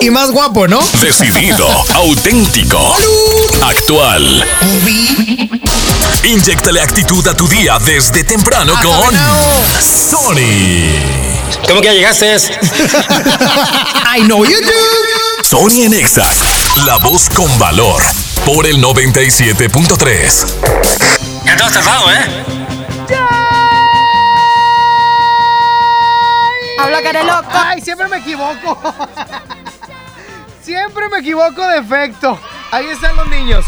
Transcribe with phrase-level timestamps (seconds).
[0.00, 0.80] Y más guapo, ¿no?
[1.00, 2.94] decidido, auténtico,
[3.62, 4.44] actual.
[6.22, 9.14] Inyectale actitud a tu día desde temprano con
[9.80, 10.92] Sony.
[11.66, 12.36] ¿Cómo que ya llegaste?
[14.16, 15.42] I know you do.
[15.42, 16.24] Sony en Exa,
[16.86, 18.00] la voz con valor,
[18.44, 20.46] por el 97.3.
[21.44, 22.44] Ya te has tardado, ¿eh?
[26.78, 27.48] Habla cara de loco.
[27.52, 28.78] Ay, siempre me equivoco.
[30.68, 32.38] Siempre me equivoco de efecto.
[32.70, 33.64] Ahí están los niños.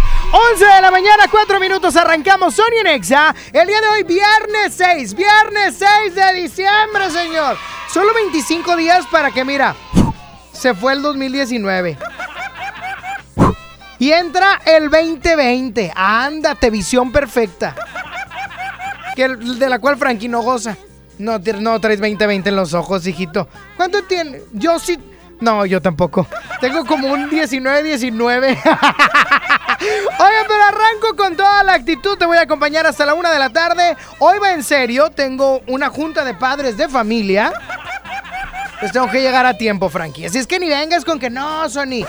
[0.53, 3.35] 11 de la mañana, 4 minutos, arrancamos Sony en Exa.
[3.55, 7.57] El día de hoy, viernes 6, viernes 6 de diciembre, señor.
[7.91, 9.75] Solo 25 días para que, mira,
[10.53, 11.97] se fue el 2019.
[13.99, 15.93] Y entra el 2020.
[15.97, 17.75] Ándate, visión perfecta.
[19.17, 20.77] Que, de la cual Frankie no goza.
[21.17, 23.49] No, no traes 2020 en los ojos, hijito.
[23.79, 24.43] ¿Cuánto tiene?
[24.53, 24.99] Yo sí.
[25.41, 26.27] No, yo tampoco.
[26.61, 28.59] Tengo como un 19-19.
[29.81, 32.19] Oye, pero arranco con toda la actitud.
[32.19, 33.97] Te voy a acompañar hasta la una de la tarde.
[34.19, 35.11] Hoy va en serio.
[35.11, 37.53] Tengo una junta de padres de familia.
[38.81, 40.27] Pues tengo que llegar a tiempo, Frankie.
[40.27, 42.05] Así es que ni vengas con que no, Sony.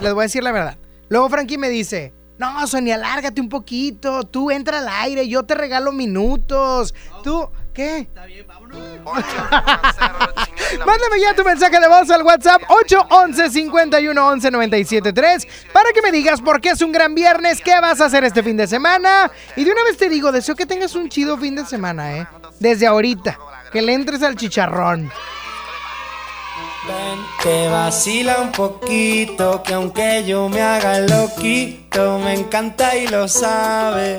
[0.00, 0.78] Les voy a decir la verdad.
[1.08, 4.24] Luego Frankie me dice, no, Sony, alárgate un poquito.
[4.24, 6.94] Tú entra al aire, yo te regalo minutos.
[7.22, 7.98] Tú, ¿qué?
[7.98, 8.46] Está bien.
[10.86, 16.12] Mándame ya tu mensaje de voz al WhatsApp 811 51 11 973 para que me
[16.12, 19.30] digas por qué es un gran viernes, qué vas a hacer este fin de semana.
[19.56, 22.26] Y de una vez te digo, deseo que tengas un chido fin de semana, ¿eh?
[22.58, 23.38] Desde ahorita,
[23.72, 25.10] que le entres al chicharrón.
[26.86, 33.06] Ven, que vacila un poquito, que aunque yo me haga el loquito, me encanta y
[33.06, 34.18] lo sabe.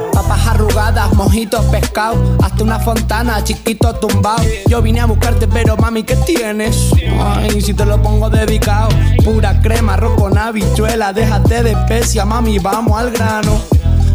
[0.21, 4.43] Papas arrugadas, mojitos pescado, hasta una fontana, chiquito tumbado.
[4.67, 6.91] Yo vine a buscarte, pero mami, ¿qué tienes?
[7.19, 8.89] Ay, si te lo pongo dedicado.
[9.23, 13.59] Pura crema, arroz con habichuela, déjate de especia, mami, vamos al grano.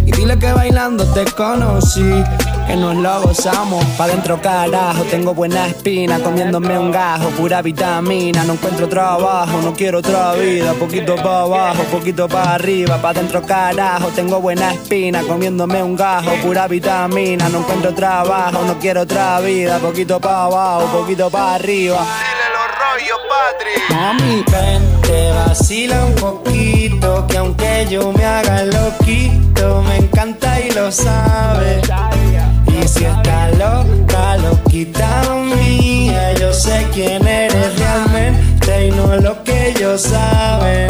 [0.06, 2.22] Y dile que bailando te conocí,
[2.66, 3.84] que nos lo gozamos.
[3.97, 8.44] Pa' dentro carajo, tengo buena espina, comiéndome un gajo, pura vitamina.
[8.44, 10.72] No encuentro trabajo, no quiero otra vida.
[10.74, 13.01] Poquito pa' abajo, poquito pa' arriba.
[13.01, 17.48] Pa' dentro carajo, tengo buena espina, comiéndome un gajo, pura vitamina.
[17.48, 19.78] No encuentro trabajo, no quiero otra vida.
[19.78, 22.04] Poquito pa' abajo, poquito pa' arriba.
[23.91, 30.71] Mami, ven, te vacila un poquito, que aunque yo me haga loquito, me encanta y
[30.71, 31.83] lo sabe.
[32.66, 39.69] Y si está loca, loquita mía, yo sé quién eres realmente y no lo que
[39.71, 40.89] ellos saben.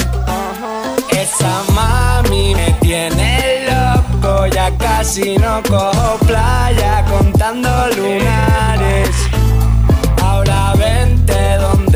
[1.10, 9.25] Esa mami me tiene loco, ya casi no cojo playa contando lunares.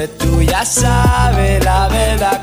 [0.08, 1.62] Tú ya sabes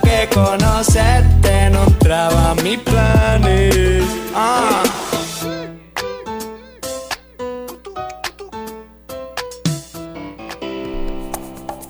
[0.03, 4.05] que conocerte no entraba a mis planes.
[4.35, 4.83] Ah.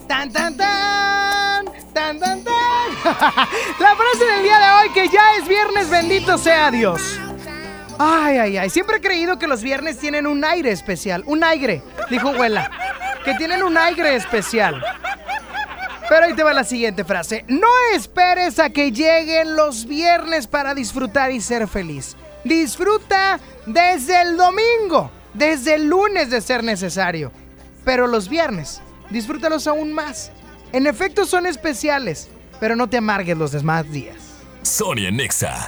[0.08, 2.44] Tan, tan, tan, tan, tan, tan.
[3.80, 7.02] La frase del día de hoy que ya es viernes, bendito sea Dios.
[8.00, 8.70] Ay, ay, ay.
[8.70, 11.24] Siempre he creído que los viernes tienen un aire especial.
[11.26, 12.72] Un aire, dijo abuela.
[13.26, 14.82] Que tienen un aire especial.
[16.10, 17.44] Pero ahí te va la siguiente frase.
[17.48, 22.16] No esperes a que lleguen los viernes para disfrutar y ser feliz.
[22.44, 27.32] Disfruta desde el domingo, desde el lunes de ser necesario.
[27.84, 30.32] Pero los viernes, disfrútalos aún más.
[30.72, 32.30] En efecto son especiales,
[32.60, 34.16] pero no te amargues los demás días.
[34.62, 35.68] Sonia Nexa.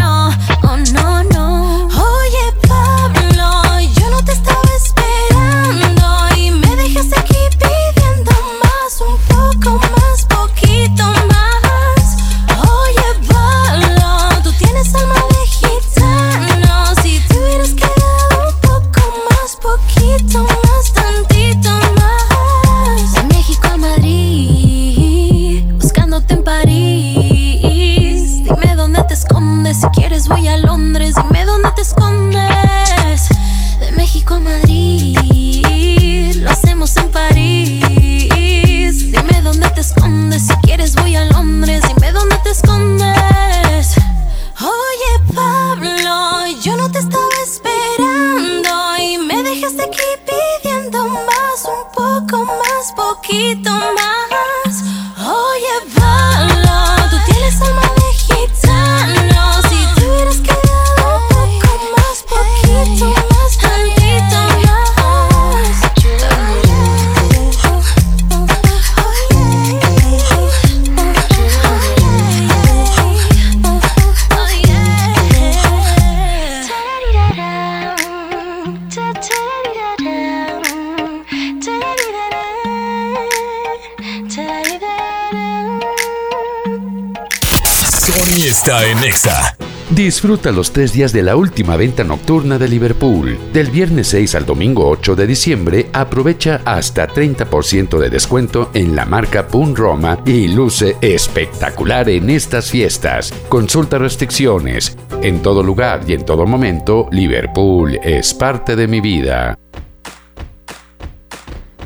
[90.31, 93.37] Disfruta los tres días de la última venta nocturna de Liverpool.
[93.51, 99.03] Del viernes 6 al domingo 8 de diciembre, aprovecha hasta 30% de descuento en la
[99.03, 103.33] marca Pun Roma y luce espectacular en estas fiestas.
[103.49, 104.97] Consulta restricciones.
[105.21, 109.59] En todo lugar y en todo momento, Liverpool es parte de mi vida.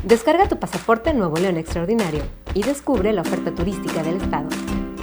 [0.04, 2.22] Descarga tu pasaporte Nuevo León Extraordinario
[2.54, 4.46] y descubre la oferta turística del estado.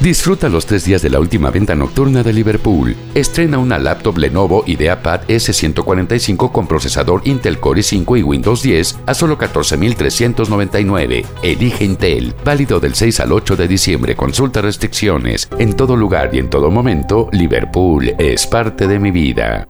[0.00, 2.94] Disfruta los tres días de la última venta nocturna de Liverpool.
[3.16, 9.14] Estrena una laptop Lenovo IdeaPad S145 con procesador Intel Core i5 y Windows 10 a
[9.14, 11.26] solo 14.399.
[11.42, 12.32] Elige Intel.
[12.44, 14.14] Válido del 6 al 8 de diciembre.
[14.14, 15.48] Consulta restricciones.
[15.58, 19.66] En todo lugar y en todo momento, Liverpool es parte de mi vida.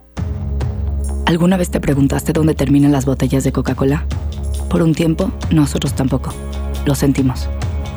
[1.25, 4.05] ¿Alguna vez te preguntaste dónde terminan las botellas de Coca-Cola?
[4.69, 6.35] Por un tiempo, nosotros tampoco.
[6.85, 7.49] Lo sentimos.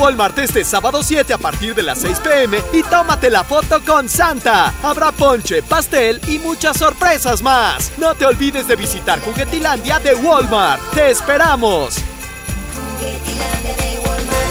[0.00, 4.08] Walmart este sábado 7 a partir de las 6 pm y tómate la foto con
[4.08, 4.72] Santa.
[4.82, 7.92] Habrá ponche, pastel y muchas sorpresas más.
[7.98, 10.82] No te olvides de visitar Juguetilandia de Walmart.
[10.94, 11.96] ¡Te esperamos!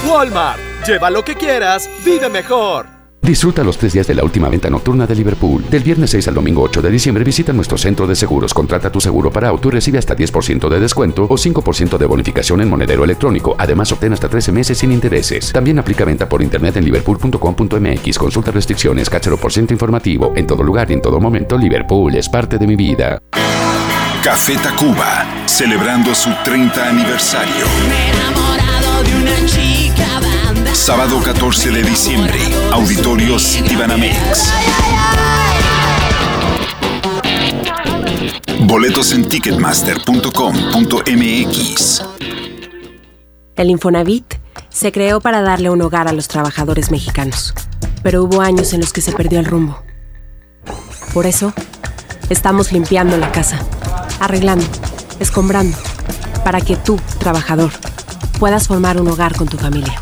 [0.08, 0.60] Walmart.
[0.86, 3.01] Lleva lo que quieras, vive mejor.
[3.22, 5.64] Disfruta los tres días de la última venta nocturna de Liverpool.
[5.70, 8.54] Del viernes 6 al domingo 8 de diciembre visita nuestro centro de seguros.
[8.54, 12.62] Contrata tu seguro para auto y recibe hasta 10% de descuento o 5% de bonificación
[12.62, 13.56] en monedero electrónico.
[13.60, 15.52] Además, obtén hasta 13 meses sin intereses.
[15.54, 18.18] También aplica venta por internet en liverpool.com.mx.
[18.18, 20.34] Consulta restricciones, cáchero por ciento informativo.
[20.36, 23.20] En todo lugar y en todo momento, Liverpool es parte de mi vida.
[24.24, 27.66] Café Tacuba, celebrando su 30 aniversario.
[30.74, 32.40] Sábado 14 de diciembre,
[32.72, 34.54] Auditorio Citibanamex.
[38.62, 42.04] Boletos en ticketmaster.com.mx.
[43.58, 44.36] El Infonavit
[44.70, 47.54] se creó para darle un hogar a los trabajadores mexicanos,
[48.02, 49.84] pero hubo años en los que se perdió el rumbo.
[51.14, 51.54] Por eso,
[52.30, 53.60] estamos limpiando la casa,
[54.22, 54.66] arreglando,
[55.20, 55.76] escombrando,
[56.46, 57.72] para que tú, trabajador,
[58.40, 60.02] puedas formar un hogar con tu familia.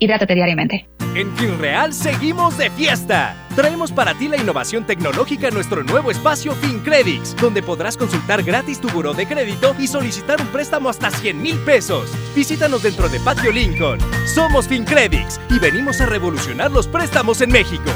[0.00, 0.88] Hidrátate diariamente.
[1.14, 3.36] En FinReal seguimos de fiesta.
[3.54, 8.80] Traemos para ti la innovación tecnológica en nuestro nuevo espacio FinCredits, donde podrás consultar gratis
[8.80, 12.10] tu buró de crédito y solicitar un préstamo hasta 100 mil pesos.
[12.34, 13.98] Visítanos dentro de Patio Lincoln.
[14.34, 17.90] Somos FinCredits y venimos a revolucionar los préstamos en México.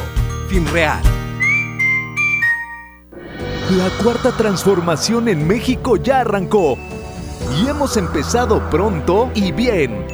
[0.51, 1.01] FinReal.
[3.71, 6.77] La cuarta transformación en México ya arrancó
[7.59, 10.14] y hemos empezado pronto y bien.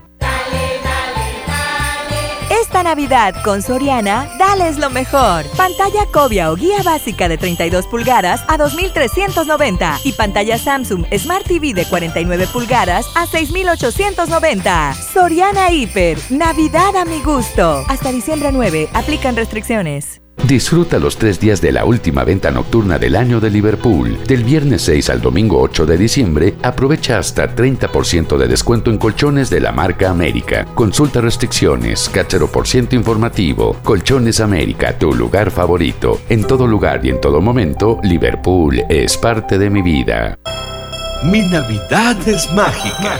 [2.83, 5.45] Navidad con Soriana, dales lo mejor.
[5.55, 11.73] Pantalla Cobia o guía básica de 32 pulgadas a 2.390 y pantalla Samsung Smart TV
[11.73, 14.93] de 49 pulgadas a 6.890.
[14.95, 17.83] Soriana Hiper, Navidad a mi gusto.
[17.87, 20.21] Hasta diciembre 9, aplican restricciones.
[20.47, 24.17] Disfruta los tres días de la última venta nocturna del año de Liverpool.
[24.27, 29.49] Del viernes 6 al domingo 8 de diciembre, aprovecha hasta 30% de descuento en colchones
[29.49, 30.65] de la marca América.
[30.75, 33.77] Consulta restricciones, cachero por ciento informativo.
[33.83, 36.19] Colchones América, tu lugar favorito.
[36.27, 40.37] En todo lugar y en todo momento, Liverpool es parte de mi vida.
[41.23, 43.19] Mi Navidad es mágica.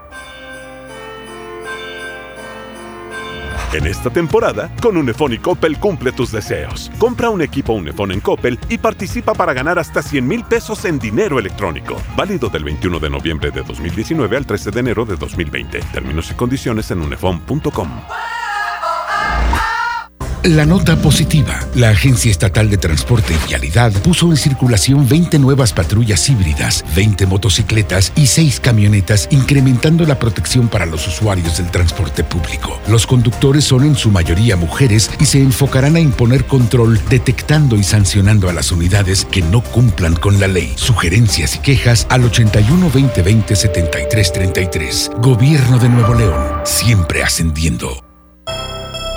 [3.73, 6.91] En esta temporada, con Unifón y Coppel cumple tus deseos.
[6.97, 10.99] Compra un equipo Unifón en Coppel y participa para ganar hasta 100 mil pesos en
[10.99, 11.95] dinero electrónico.
[12.17, 15.79] Válido del 21 de noviembre de 2019 al 13 de enero de 2020.
[15.93, 17.89] Términos y condiciones en unifón.com.
[20.43, 21.59] La nota positiva.
[21.75, 27.27] La Agencia Estatal de Transporte y Vialidad puso en circulación 20 nuevas patrullas híbridas, 20
[27.27, 32.79] motocicletas y 6 camionetas, incrementando la protección para los usuarios del transporte público.
[32.87, 37.83] Los conductores son en su mayoría mujeres y se enfocarán a imponer control, detectando y
[37.83, 40.73] sancionando a las unidades que no cumplan con la ley.
[40.75, 45.11] Sugerencias y quejas al 81 2020 7333.
[45.21, 48.10] Gobierno de Nuevo León, siempre ascendiendo.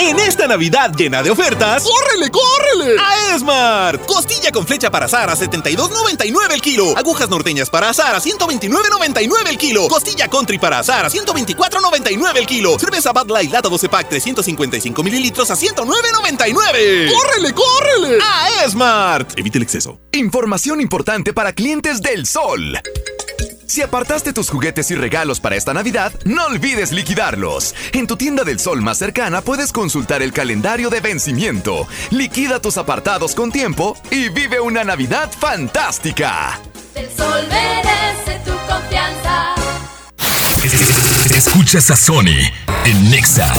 [0.00, 2.96] En esta Navidad llena de ofertas, ¡córrele, córrele!
[3.00, 4.06] A Esmart.
[4.06, 6.96] Costilla con flecha para asar a 72.99 el kilo.
[6.96, 9.88] Agujas norteñas para asar a 129.99 el kilo.
[9.88, 12.78] Costilla country para asar a 124.99 el kilo.
[12.78, 17.12] Cerveza Bud Light lata 12 pack 355 mililitros a 109.99.
[17.12, 18.18] ¡Córrele, córrele!
[18.22, 19.36] A Esmart.
[19.36, 19.98] Evite el exceso.
[20.12, 22.80] Información importante para clientes del Sol.
[23.68, 27.74] Si apartaste tus juguetes y regalos para esta Navidad, no olvides liquidarlos.
[27.92, 31.86] En tu tienda del sol más cercana puedes consultar el calendario de vencimiento.
[32.10, 36.58] Liquida tus apartados con tiempo y vive una Navidad fantástica.
[36.94, 39.54] El sol merece tu confianza.
[41.36, 42.40] Escuchas a Sony
[42.86, 43.52] en Nexa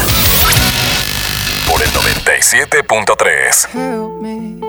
[1.69, 3.67] por el 97.3.
[3.75, 4.59] Help me.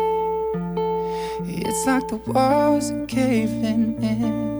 [1.49, 4.60] It's like the walls are caving in.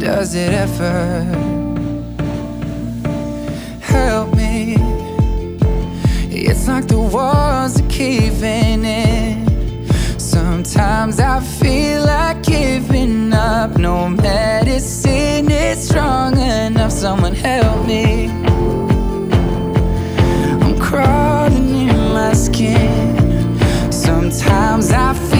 [0.00, 1.24] Does it ever
[3.82, 4.76] help me?
[6.30, 9.86] It's like the walls are caving in.
[10.18, 13.76] Sometimes I feel like giving up.
[13.76, 16.92] No medicine is strong enough.
[16.92, 18.30] Someone help me.
[20.62, 23.92] I'm crawling in my skin.
[23.92, 25.39] Sometimes I feel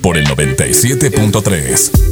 [0.00, 2.09] Por el 97.3.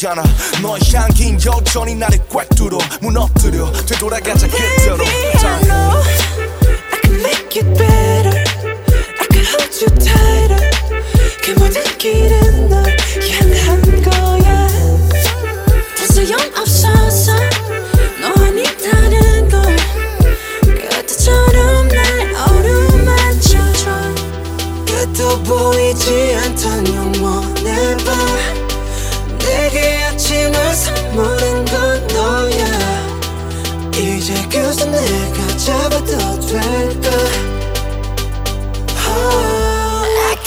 [0.00, 0.39] Jana.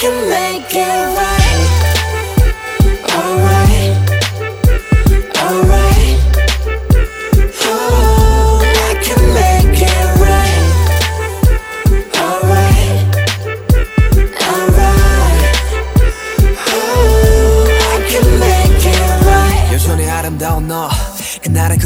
[0.04, 1.33] Can make it right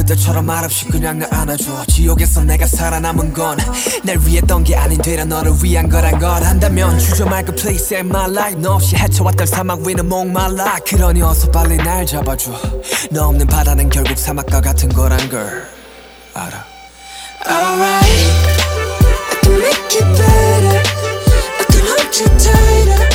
[0.07, 1.85] 때처럼 말없이 그냥 날 안아줘.
[1.87, 3.57] 지옥에서 내가 살아남은 건
[4.03, 8.29] 날 위했던 게 아닌 되려 너를 위한 거란 걸 한다면 주저 말고 please save my
[8.29, 8.59] life.
[8.61, 10.77] 너 없이 헤쳐왔던 사막 위는 목말라.
[10.87, 12.51] 그러니 어서 빨리 날 잡아줘.
[13.11, 15.67] 너 없는 바다는 결국 사막과 같은 거란 걸
[16.33, 16.65] 알아.
[17.45, 18.07] Alright,
[19.29, 20.81] I can make it better.
[21.59, 23.09] I can hold you tighter.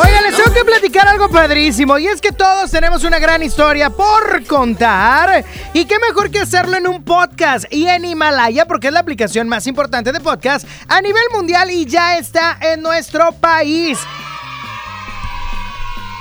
[0.00, 3.90] Oigan, les tengo que platicar algo padrísimo y es que todos tenemos una gran historia
[3.90, 8.92] por contar y qué mejor que hacerlo en un podcast y en Himalaya porque es
[8.92, 13.98] la aplicación más importante de podcast a nivel mundial y ya está en nuestro país.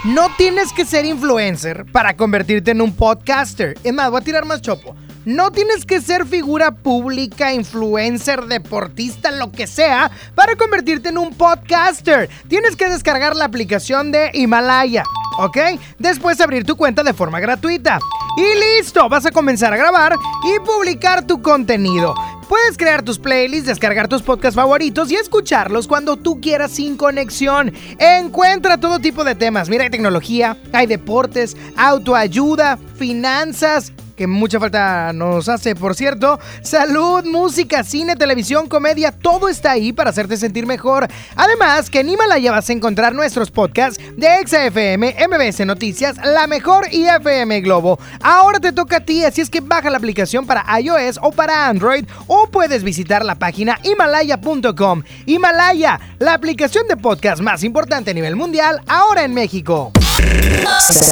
[0.05, 3.77] No tienes que ser influencer para convertirte en un podcaster.
[3.83, 4.95] Es más, voy a tirar más chopo.
[5.27, 11.33] No tienes que ser figura pública, influencer, deportista, lo que sea, para convertirte en un
[11.33, 12.29] podcaster.
[12.47, 15.03] Tienes que descargar la aplicación de Himalaya,
[15.37, 15.57] ¿ok?
[15.99, 17.99] Después abrir tu cuenta de forma gratuita.
[18.37, 22.15] Y listo, vas a comenzar a grabar y publicar tu contenido.
[22.47, 27.73] Puedes crear tus playlists, descargar tus podcasts favoritos y escucharlos cuando tú quieras sin conexión.
[27.99, 29.67] Encuentra todo tipo de temas.
[29.67, 36.39] Mira, hay tecnología, hay deportes, autoayuda, finanzas, que mucha falta nos hace, por cierto.
[36.63, 41.08] Salud, música, cine, televisión, comedia, todo está ahí para hacerte sentir mejor.
[41.36, 46.88] Además, que en Himalaya vas a encontrar nuestros podcasts de XFM, MBS Noticias, La Mejor
[46.91, 47.99] y FM Globo.
[48.21, 51.67] Ahora te toca a ti, así es que baja la aplicación para iOS o para
[51.67, 55.03] Android o puedes visitar la página himalaya.com.
[55.27, 59.91] Himalaya, la aplicación de podcast más importante a nivel mundial, ahora en México.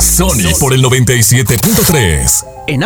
[0.02, 2.46] Sony por el 97.3.
[2.68, 2.84] En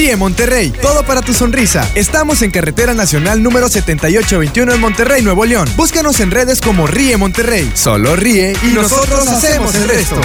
[0.00, 1.86] Ríe Monterrey, todo para tu sonrisa.
[1.94, 5.68] Estamos en Carretera Nacional número 7821 en Monterrey, Nuevo León.
[5.76, 7.70] Búscanos en redes como Ríe Monterrey.
[7.74, 10.18] Solo ríe y, nosotros hacemos el resto.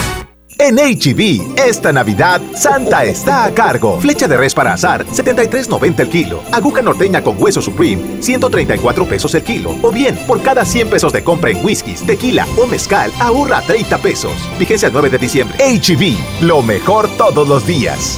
[0.60, 4.00] En HB, esta Navidad, Santa está a cargo.
[4.00, 6.42] Flecha de res para azar, 73.90 el kilo.
[6.54, 9.76] Aguja norteña con hueso supreme, 134 pesos el kilo.
[9.82, 13.98] O bien, por cada 100 pesos de compra en whiskies, tequila o mezcal, ahorra 30
[13.98, 14.32] pesos.
[14.58, 15.58] Vigencia el 9 de diciembre.
[15.60, 18.18] HB, lo mejor todos los días.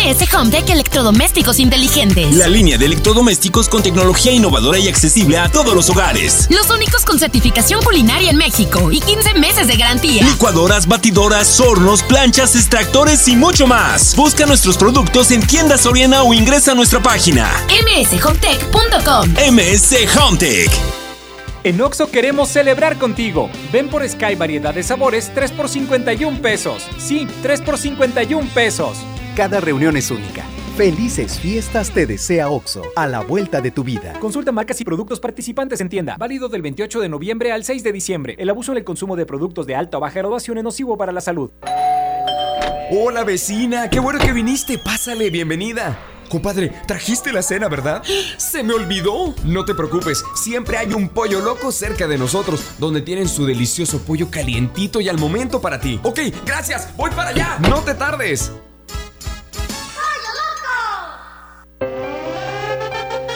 [0.00, 2.34] MS Hometech Electrodomésticos Inteligentes.
[2.34, 6.46] La línea de electrodomésticos con tecnología innovadora y accesible a todos los hogares.
[6.50, 10.24] Los únicos con certificación culinaria en México y 15 meses de garantía.
[10.24, 14.16] Licuadoras, batidoras, hornos, planchas, extractores y mucho más.
[14.16, 19.28] Busca nuestros productos en tiendas Soriana o ingresa a nuestra página mshometech.com.
[19.52, 20.70] MS Hometech.
[21.62, 23.50] En Oxo queremos celebrar contigo.
[23.70, 26.86] Ven por Sky variedad de sabores 3 por 51 pesos.
[26.98, 28.96] Sí, 3 por 51 pesos.
[29.36, 30.44] Cada reunión es única.
[30.76, 34.14] Felices fiestas te desea OXO, a la vuelta de tu vida.
[34.18, 36.16] Consulta marcas y productos participantes en tienda.
[36.18, 38.34] Válido del 28 de noviembre al 6 de diciembre.
[38.38, 41.12] El abuso en el consumo de productos de alta o baja graduación es nocivo para
[41.12, 41.50] la salud.
[42.90, 44.78] Hola vecina, qué bueno que viniste.
[44.78, 45.96] Pásale, bienvenida.
[46.28, 48.02] Compadre, trajiste la cena, ¿verdad?
[48.36, 49.34] ¡Se me olvidó!
[49.44, 54.00] No te preocupes, siempre hay un pollo loco cerca de nosotros, donde tienen su delicioso
[54.00, 56.00] pollo calientito y al momento para ti.
[56.02, 57.58] Ok, gracias, voy para allá.
[57.68, 58.52] No te tardes.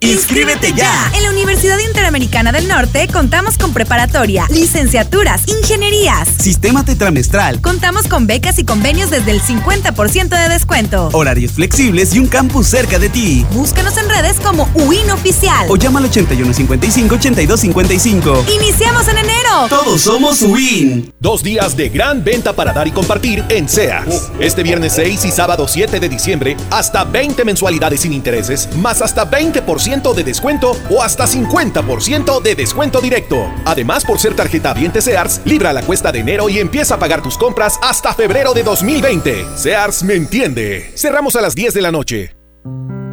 [0.00, 1.10] ¡Inscríbete ya!
[1.16, 7.62] En la Universidad Interamericana del Norte contamos con preparatoria, licenciaturas, ingenierías, sistema tetramestral.
[7.62, 11.08] Contamos con becas y convenios desde el 50% de descuento.
[11.14, 13.46] Horarios flexibles y un campus cerca de ti.
[13.52, 15.64] Búscanos en redes como UIN Oficial.
[15.70, 18.54] O llama al 8155-8255.
[18.54, 19.66] ¡Iniciamos en enero!
[19.70, 21.10] Todos somos UIN.
[21.18, 24.30] Dos días de gran venta para dar y compartir en Sears.
[24.40, 29.30] Este viernes 6 y sábado 7 de diciembre, hasta 20 mensualidades sin intereses, más hasta
[29.30, 33.48] 20% de descuento o hasta 50% de descuento directo.
[33.64, 37.22] Además, por ser tarjeta Viente Sears, libra la cuesta de enero y empieza a pagar
[37.22, 39.44] tus compras hasta febrero de 2020.
[39.54, 40.90] Sears me entiende.
[40.96, 42.34] Cerramos a las 10 de la noche.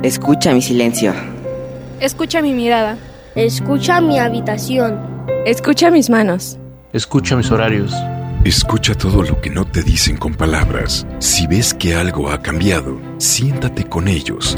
[0.02, 1.14] Escucha mi silencio.
[2.00, 2.98] Escucha mi mirada.
[3.36, 5.00] Escucha mi habitación.
[5.46, 6.58] Escucha mis manos.
[6.92, 7.94] Escucha mis horarios.
[8.46, 11.06] Escucha todo lo que no te dicen con palabras.
[11.20, 14.58] Si ves que algo ha cambiado, siéntate con ellos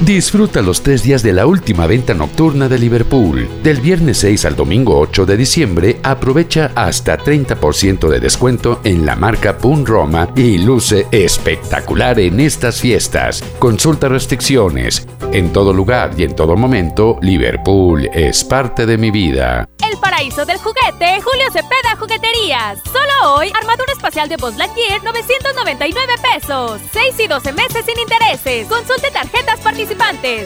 [0.00, 3.48] Disfruta los tres días de la última venta nocturna de Liverpool.
[3.64, 9.16] Del viernes 6 al domingo 8 de diciembre, aprovecha hasta 30% de descuento en la
[9.16, 13.42] marca Pun Roma y luce espectacular en estas fiestas.
[13.58, 15.04] Consulta restricciones.
[15.32, 19.68] En todo lugar y en todo momento, Liverpool es parte de mi vida.
[19.90, 22.78] El paraíso del juguete, Julio Cepeda Jugueterías.
[22.84, 26.80] Solo hoy, armadura espacial de Buzz Lightyear, 999 pesos.
[26.92, 28.68] 6 y 12 meses sin intereses.
[28.68, 29.87] Consulte tarjetas participantes.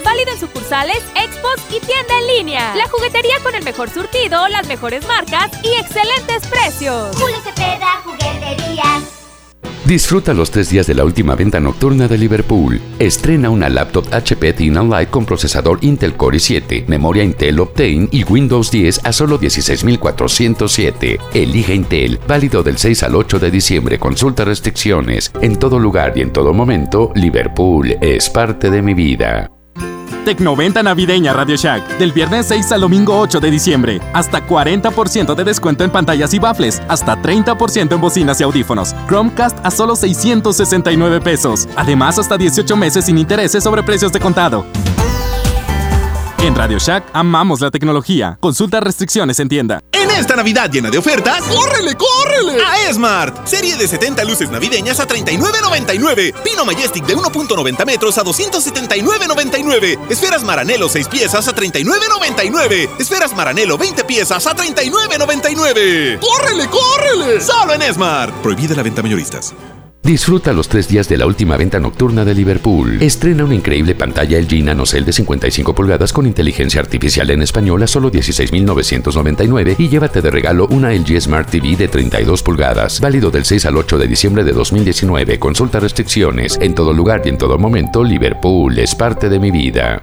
[0.04, 2.74] Válido en sucursales, expos y tienda en línea.
[2.76, 7.16] La juguetería con el mejor surtido, las mejores marcas y excelentes precios.
[7.16, 9.21] Julio Cepeda Jugueterías.
[9.92, 12.80] Disfruta los tres días de la última venta nocturna de Liverpool.
[12.98, 18.24] Estrena una laptop HP Thin Light con procesador Intel Core i7, memoria Intel Optane y
[18.24, 21.18] Windows 10 a solo 16.407.
[21.34, 23.98] Elige Intel, válido del 6 al 8 de diciembre.
[23.98, 25.30] Consulta restricciones.
[25.42, 29.50] En todo lugar y en todo momento, Liverpool es parte de mi vida.
[30.24, 31.98] Tecnoventa navideña Radio Shack.
[31.98, 34.00] Del viernes 6 al domingo 8 de diciembre.
[34.12, 36.80] Hasta 40% de descuento en pantallas y baffles.
[36.88, 38.94] Hasta 30% en bocinas y audífonos.
[39.08, 41.68] Chromecast a solo 669 pesos.
[41.76, 44.64] Además, hasta 18 meses sin intereses sobre precios de contado.
[46.42, 48.36] En Radio Shack amamos la tecnología.
[48.40, 49.78] Consulta restricciones en tienda.
[49.92, 52.60] En esta Navidad llena de ofertas, ¡córrele, córrele!
[52.60, 53.46] A Esmart.
[53.46, 56.34] Serie de 70 luces navideñas a 39.99.
[56.42, 60.00] Pino Majestic de 1.90 metros a 279.99.
[60.10, 62.90] Esferas Maranelo 6 piezas a 39.99.
[62.98, 66.18] Esferas Maranelo 20 piezas a 39.99.
[66.18, 67.40] ¡Córrele, córrele!
[67.40, 68.34] Solo en Esmart.
[68.42, 69.54] Prohibida la venta mayoristas.
[70.02, 73.00] Disfruta los tres días de la última venta nocturna de Liverpool.
[73.00, 77.86] Estrena una increíble pantalla LG NanoCell de 55 pulgadas con inteligencia artificial en español a
[77.86, 83.00] solo 16.999 y llévate de regalo una LG Smart TV de 32 pulgadas.
[83.00, 85.38] Válido del 6 al 8 de diciembre de 2019.
[85.38, 86.58] Consulta restricciones.
[86.60, 90.02] En todo lugar y en todo momento, Liverpool es parte de mi vida.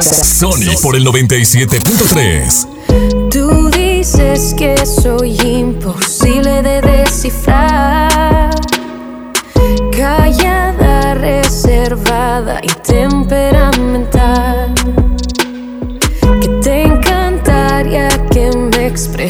[0.00, 3.30] Sony por el 97.3.
[3.30, 8.17] Tú dices que soy imposible de descifrar.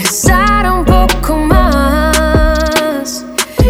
[0.08, 3.26] Expresara un poco más.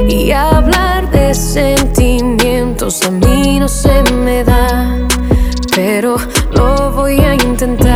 [0.09, 4.96] Y hablar de sentimientos a mí no se me da.
[5.74, 6.16] Pero
[6.53, 7.88] lo voy a intentar.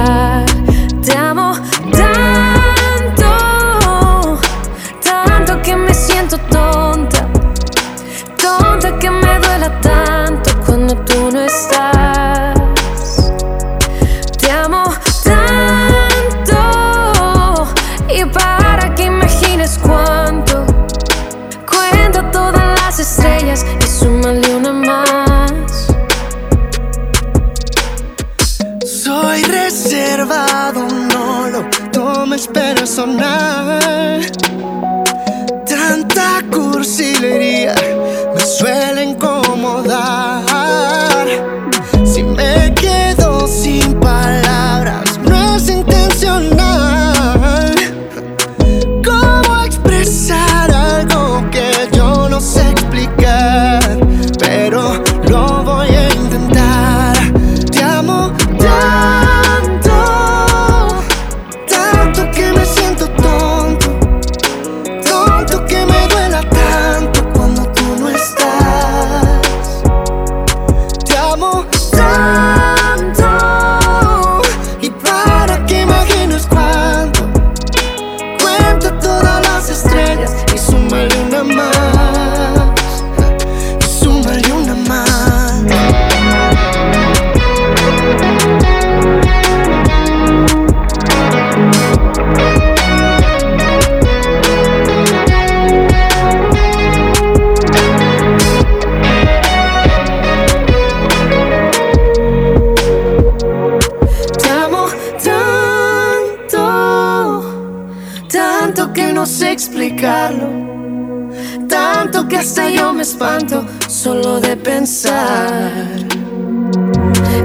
[111.68, 116.04] Tanto que hasta yo me espanto solo de pensar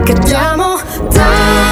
[0.04, 0.78] que te amo
[1.12, 1.67] tanto,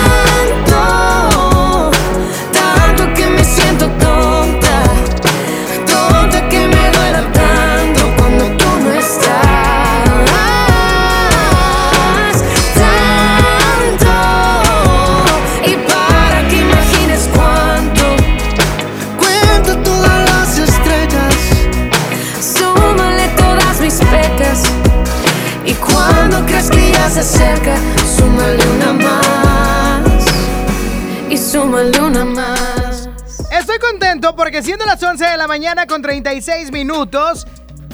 [34.66, 37.46] siendo las 11 de la mañana con 36 minutos,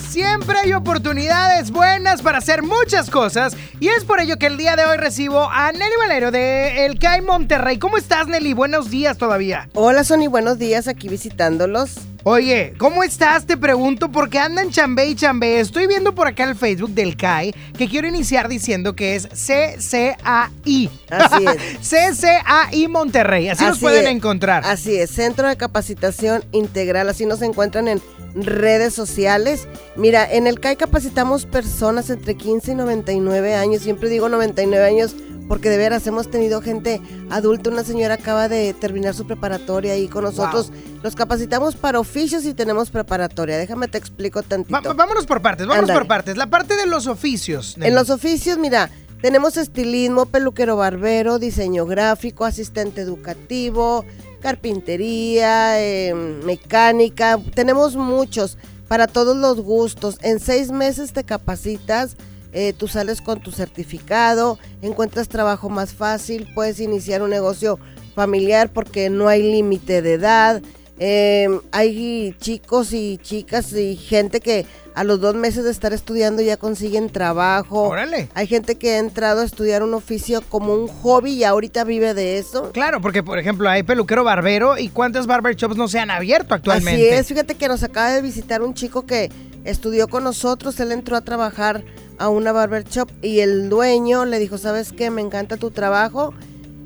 [0.10, 4.77] siempre hay oportunidades buenas para hacer muchas cosas y es por ello que el día
[4.77, 7.77] de hoy recibo a Nelly Valero de El CAI Monterrey.
[7.77, 8.53] ¿Cómo estás Nelly?
[8.53, 9.67] Buenos días todavía.
[9.73, 11.95] Hola Sony, buenos días, aquí visitándolos.
[12.23, 13.47] Oye, ¿cómo estás?
[13.47, 15.60] Te pregunto porque andan chambé y chambé.
[15.60, 20.89] Estoy viendo por acá el Facebook del CAI que quiero iniciar diciendo que es CCAI.
[21.10, 21.45] Así
[21.81, 22.19] es.
[22.21, 23.49] CCAI Monterrey.
[23.49, 24.63] Así, nos pueden es, encontrar.
[24.65, 27.99] Así es, Centro de Capacitación Integral, así nos encuentran en
[28.36, 29.67] redes sociales.
[29.95, 35.15] Mira, en el CAI capacitamos personas entre 15 y 99 años, siempre digo 99 años
[35.52, 40.08] porque de veras hemos tenido gente adulta, una señora acaba de terminar su preparatoria ahí
[40.08, 40.71] con nosotros.
[41.04, 43.58] Los capacitamos para oficios y tenemos preparatoria.
[43.58, 44.79] Déjame te explico tantito.
[44.89, 46.37] Va- vámonos por partes, vámonos por partes.
[46.37, 47.77] La parte de los oficios.
[47.77, 47.89] Nelly.
[47.89, 48.89] En los oficios, mira,
[49.21, 54.06] tenemos estilismo, peluquero barbero, diseño gráfico, asistente educativo,
[54.41, 57.39] carpintería, eh, mecánica.
[57.56, 60.17] Tenemos muchos para todos los gustos.
[60.21, 62.15] En seis meses te capacitas,
[62.54, 67.79] eh, tú sales con tu certificado, encuentras trabajo más fácil, puedes iniciar un negocio
[68.15, 70.62] familiar porque no hay límite de edad.
[71.04, 76.43] Eh, hay chicos y chicas y gente que a los dos meses de estar estudiando
[76.43, 77.89] ya consiguen trabajo.
[77.89, 78.29] Órale.
[78.35, 82.13] Hay gente que ha entrado a estudiar un oficio como un hobby y ahorita vive
[82.13, 82.71] de eso.
[82.71, 86.54] Claro, porque por ejemplo hay peluquero barbero y cuántas barber shops no se han abierto
[86.54, 87.10] actualmente.
[87.10, 89.31] Así es, fíjate que nos acaba de visitar un chico que
[89.63, 91.83] estudió con nosotros, él entró a trabajar
[92.19, 95.10] a una barber shop y el dueño le dijo, ¿sabes qué?
[95.10, 96.35] Me encanta tu trabajo.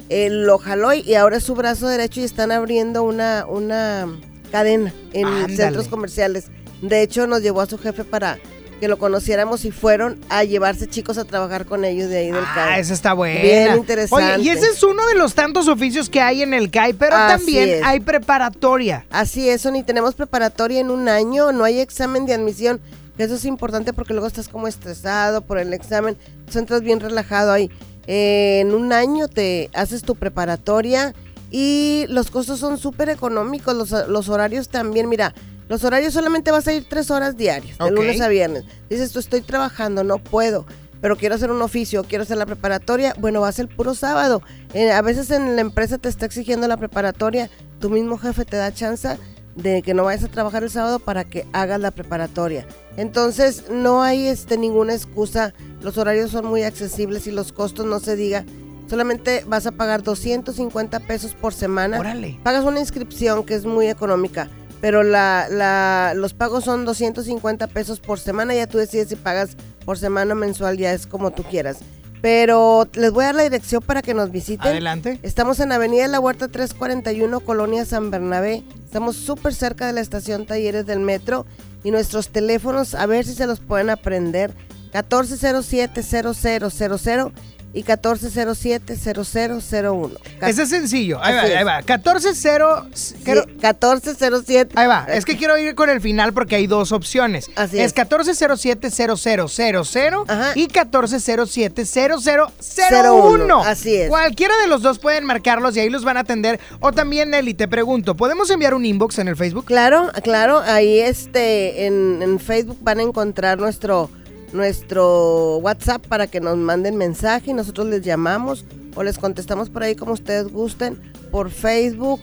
[0.09, 4.07] Él lo jaló y ahora es su brazo derecho y están abriendo una, una
[4.51, 5.55] cadena en Ándale.
[5.57, 6.45] centros comerciales.
[6.81, 8.37] De hecho, nos llevó a su jefe para
[8.79, 12.43] que lo conociéramos y fueron a llevarse chicos a trabajar con ellos de ahí del
[12.45, 12.81] Ah, CAI.
[12.81, 13.39] esa está buena.
[13.41, 14.33] Bien interesante.
[14.33, 17.15] Oye, y ese es uno de los tantos oficios que hay en el CAI, pero
[17.15, 17.81] Así también es.
[17.83, 19.05] hay preparatoria.
[19.09, 22.81] Así es, ni tenemos preparatoria en un año, no hay examen de admisión,
[23.17, 26.17] eso es importante porque luego estás como estresado por el examen,
[26.51, 27.71] tú entras bien relajado ahí.
[28.07, 31.13] Eh, en un año te haces tu preparatoria
[31.51, 35.33] y los costos son súper económicos, los, los horarios también, mira,
[35.67, 38.65] los horarios solamente vas a ir tres horas diarias, de lunes a viernes.
[38.89, 40.65] Dices, tú estoy trabajando, no puedo,
[41.01, 44.41] pero quiero hacer un oficio, quiero hacer la preparatoria, bueno, va a ser puro sábado.
[44.73, 47.49] Eh, a veces en la empresa te está exigiendo la preparatoria,
[47.79, 49.17] tu mismo jefe te da chance
[49.55, 52.67] de que no vayas a trabajar el sábado para que hagas la preparatoria.
[52.97, 57.99] Entonces, no hay este ninguna excusa, los horarios son muy accesibles y los costos no
[57.99, 58.45] se diga.
[58.89, 61.99] Solamente vas a pagar 250 pesos por semana.
[61.99, 62.39] Órale.
[62.43, 64.47] Pagas una inscripción que es muy económica,
[64.79, 68.53] pero la, la- los pagos son 250 pesos por semana.
[68.53, 71.79] Ya tú decides si pagas por semana o mensual, ya es como tú quieras.
[72.25, 74.69] Pero les voy a dar la dirección para que nos visiten.
[74.69, 75.19] Adelante.
[75.21, 78.63] Estamos en Avenida de la Huerta 341, Colonia San Bernabé.
[78.83, 81.45] Estamos súper cerca de la estación Talleres del Metro.
[81.83, 84.55] Y nuestros teléfonos, a ver si se los pueden aprender.
[84.91, 87.31] 1407-0000
[87.75, 90.11] y 1407-0001.
[90.41, 91.19] Ese es sencillo.
[91.21, 91.57] Ahí va, Así es.
[91.57, 91.81] ahí va.
[91.83, 92.87] 140.
[93.23, 94.73] quiero- 1407.
[94.75, 95.05] Ahí va.
[95.09, 97.49] Es que quiero ir con el final porque hay dos opciones.
[97.55, 97.95] Así es es.
[97.95, 100.23] 1407-0000
[100.55, 103.43] y 1407-0001.
[103.43, 104.07] Uno, así es.
[104.09, 106.59] Cualquiera de los dos pueden marcarlos y ahí los van a atender.
[106.79, 109.65] O también, Nelly, te pregunto, ¿podemos enviar un inbox en el Facebook?
[109.65, 114.09] Claro, claro, ahí este en, en Facebook van a encontrar nuestro
[114.55, 119.83] nuestro WhatsApp para que nos manden mensaje y nosotros les llamamos o les contestamos por
[119.83, 120.99] ahí como ustedes gusten,
[121.31, 122.21] por Facebook,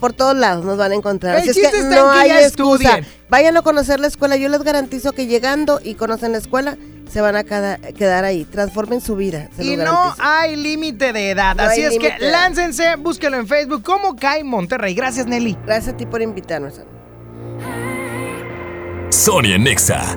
[0.00, 1.34] por todos lados nos van a encontrar.
[1.36, 2.98] El Así es que está no en que hay excusa.
[2.98, 3.06] estudien.
[3.28, 6.78] Vayan a conocer la escuela, yo les garantizo que llegando y conocen la escuela
[7.10, 9.48] se van a cada- quedar ahí, transformen su vida.
[9.56, 10.14] se Y no garantizo.
[10.22, 11.56] hay límite de edad.
[11.56, 14.94] No Así es que láncense, búsquelo en Facebook como Kai Monterrey.
[14.94, 15.56] Gracias, Nelly.
[15.66, 16.80] Gracias a ti por invitarnos.
[19.10, 20.16] Sonia Nexa.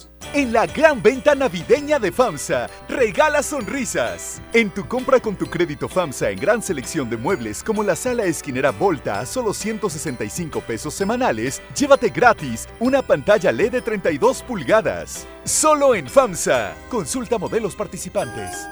[0.33, 4.41] En la gran venta navideña de FAMSA, regala sonrisas.
[4.53, 8.23] En tu compra con tu crédito FAMSA en gran selección de muebles como la sala
[8.23, 15.27] esquinera Volta a solo 165 pesos semanales, llévate gratis una pantalla LED de 32 pulgadas.
[15.43, 16.75] Solo en FAMSA.
[16.89, 18.65] Consulta modelos participantes.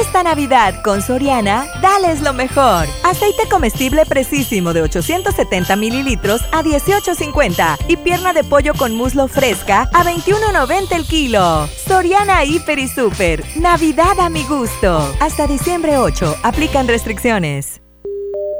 [0.00, 2.86] Esta Navidad con Soriana, dales lo mejor.
[3.02, 9.88] Aceite comestible precisísimo de 870 mililitros a 18.50 y pierna de pollo con muslo fresca
[9.94, 11.66] a 21.90 el kilo.
[11.86, 13.42] Soriana Hiper y Super.
[13.56, 14.98] Navidad a mi gusto.
[15.18, 16.36] Hasta diciembre 8.
[16.42, 17.80] Aplican restricciones.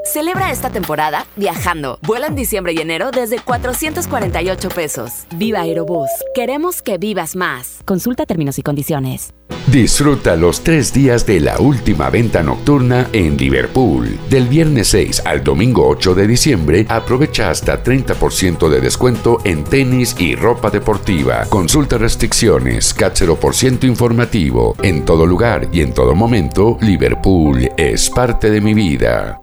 [0.07, 1.99] Celebra esta temporada viajando.
[2.03, 5.27] Vuela en diciembre y enero desde 448 pesos.
[5.35, 6.09] Viva Aerobús.
[6.33, 7.81] Queremos que vivas más.
[7.85, 9.35] Consulta términos y condiciones.
[9.67, 14.17] Disfruta los tres días de la última venta nocturna en Liverpool.
[14.31, 20.15] Del viernes 6 al domingo 8 de diciembre, aprovecha hasta 30% de descuento en tenis
[20.21, 21.47] y ropa deportiva.
[21.49, 24.77] Consulta restricciones, CAT 0% informativo.
[24.83, 29.43] En todo lugar y en todo momento, Liverpool es parte de mi vida.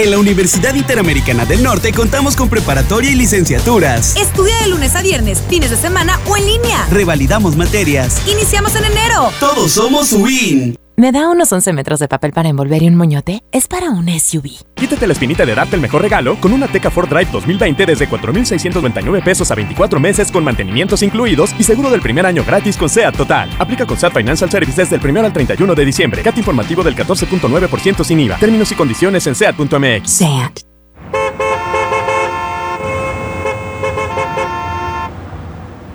[0.00, 4.14] En la Universidad Interamericana del Norte contamos con preparatoria y licenciaturas.
[4.14, 6.86] Estudia de lunes a viernes, fines de semana o en línea.
[6.88, 8.22] Revalidamos materias.
[8.28, 9.32] Iniciamos en enero.
[9.40, 10.76] Todos somos WIN.
[10.98, 13.44] ¿Me da unos 11 metros de papel para envolver y un moñote?
[13.52, 14.64] Es para un SUV.
[14.74, 18.08] Quítate la espinita de darte el mejor regalo con una Teca Ford Drive 2020 desde
[18.08, 22.88] 4,699 pesos a 24 meses con mantenimientos incluidos y seguro del primer año gratis con
[22.88, 23.48] SEAT Total.
[23.60, 26.20] Aplica con SEAT Financial Services del 1 al 31 de diciembre.
[26.20, 28.36] CAT informativo del 14.9% sin IVA.
[28.38, 30.10] Términos y condiciones en SEAT.mx.
[30.10, 30.58] SEAT.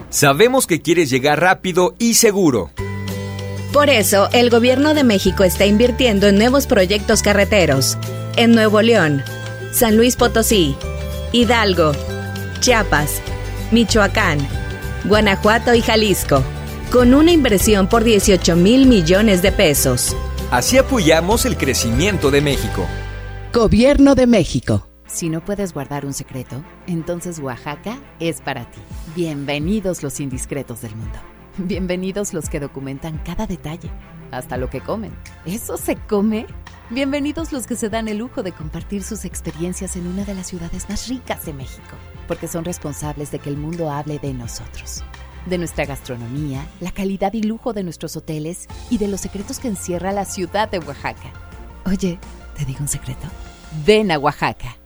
[0.10, 2.72] Sabemos que quieres llegar rápido y seguro.
[3.74, 7.98] Por eso, el Gobierno de México está invirtiendo en nuevos proyectos carreteros.
[8.36, 9.24] En Nuevo León,
[9.72, 10.76] San Luis Potosí,
[11.32, 11.94] Hidalgo,
[12.60, 13.20] Chiapas,
[13.72, 14.38] Michoacán,
[15.06, 16.44] Guanajuato y Jalisco,
[16.92, 20.16] con una inversión por 18 mil millones de pesos.
[20.52, 22.86] Así apoyamos el crecimiento de México.
[23.52, 24.88] Gobierno de México.
[25.08, 28.80] Si no puedes guardar un secreto, entonces Oaxaca es para ti.
[29.16, 31.33] Bienvenidos los indiscretos del mundo.
[31.58, 33.92] Bienvenidos los que documentan cada detalle,
[34.32, 35.14] hasta lo que comen.
[35.46, 36.48] ¿Eso se come?
[36.90, 40.48] Bienvenidos los que se dan el lujo de compartir sus experiencias en una de las
[40.48, 41.96] ciudades más ricas de México,
[42.28, 45.04] porque son responsables de que el mundo hable de nosotros,
[45.46, 49.68] de nuestra gastronomía, la calidad y lujo de nuestros hoteles y de los secretos que
[49.68, 51.32] encierra la ciudad de Oaxaca.
[51.86, 52.18] Oye,
[52.58, 53.28] ¿te digo un secreto?
[53.86, 54.83] Ven a Oaxaca.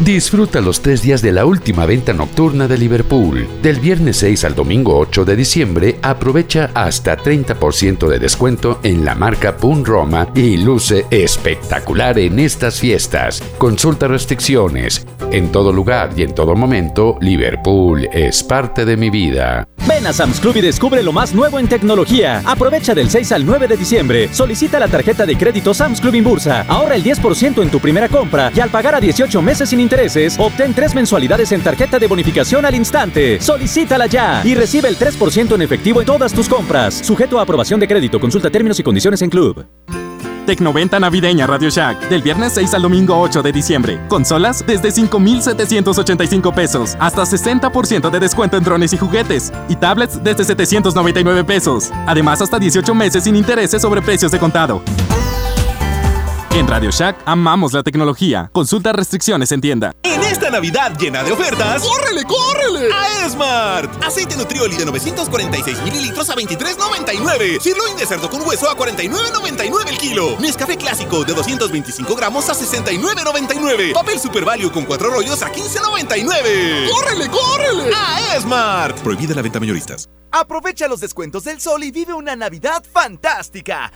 [0.00, 3.46] Disfruta los tres días de la última venta nocturna de Liverpool.
[3.62, 9.14] Del viernes 6 al domingo 8 de diciembre, aprovecha hasta 30% de descuento en la
[9.14, 13.42] marca Pun Roma y luce espectacular en estas fiestas.
[13.58, 15.06] Consulta restricciones.
[15.32, 19.68] En todo lugar y en todo momento, Liverpool es parte de mi vida.
[19.86, 22.42] Ven a Sam's Club y descubre lo más nuevo en tecnología.
[22.46, 24.28] Aprovecha del 6 al 9 de diciembre.
[24.32, 26.64] Solicita la tarjeta de crédito Sam's Club Inbursa.
[26.68, 30.36] Ahorra el 10% en tu primera compra y al pagar a 18 meses sin intereses,
[30.38, 33.40] obtén tres mensualidades en tarjeta de bonificación al instante.
[33.40, 36.94] Solicítala ya y recibe el 3% en efectivo en todas tus compras.
[36.94, 38.20] Sujeto a aprobación de crédito.
[38.20, 39.66] Consulta términos y condiciones en Club.
[40.46, 42.08] Tecnoventa navideña Radio Shack.
[42.08, 44.00] Del viernes 6 al domingo 8 de diciembre.
[44.08, 46.96] Consolas desde 5,785 pesos.
[46.98, 49.52] Hasta 60% de descuento en drones y juguetes.
[49.68, 51.92] Y tablets desde 799 pesos.
[52.06, 54.82] Además, hasta 18 meses sin intereses sobre precios de contado.
[56.52, 58.50] En Radio Shack amamos la tecnología.
[58.52, 59.92] Consulta restricciones en tienda.
[60.02, 62.92] En esta Navidad llena de ofertas, ¡córrele, córrele!
[62.92, 64.04] A Esmart.
[64.04, 67.60] Aceite Nutrioli de 946 mililitros a 23,99.
[67.60, 70.36] Sirloin de cerdo con hueso a 49,99 el kilo.
[70.40, 73.94] Nescafé clásico de 225 gramos a 69,99.
[73.94, 76.90] Papel Super Value con cuatro rollos a 15,99.
[76.90, 77.94] ¡Córrele, córrele!
[77.94, 78.98] A Esmart.
[78.98, 80.10] Prohibida la venta mayoristas.
[80.32, 83.92] Aprovecha los descuentos del sol y vive una Navidad fantástica.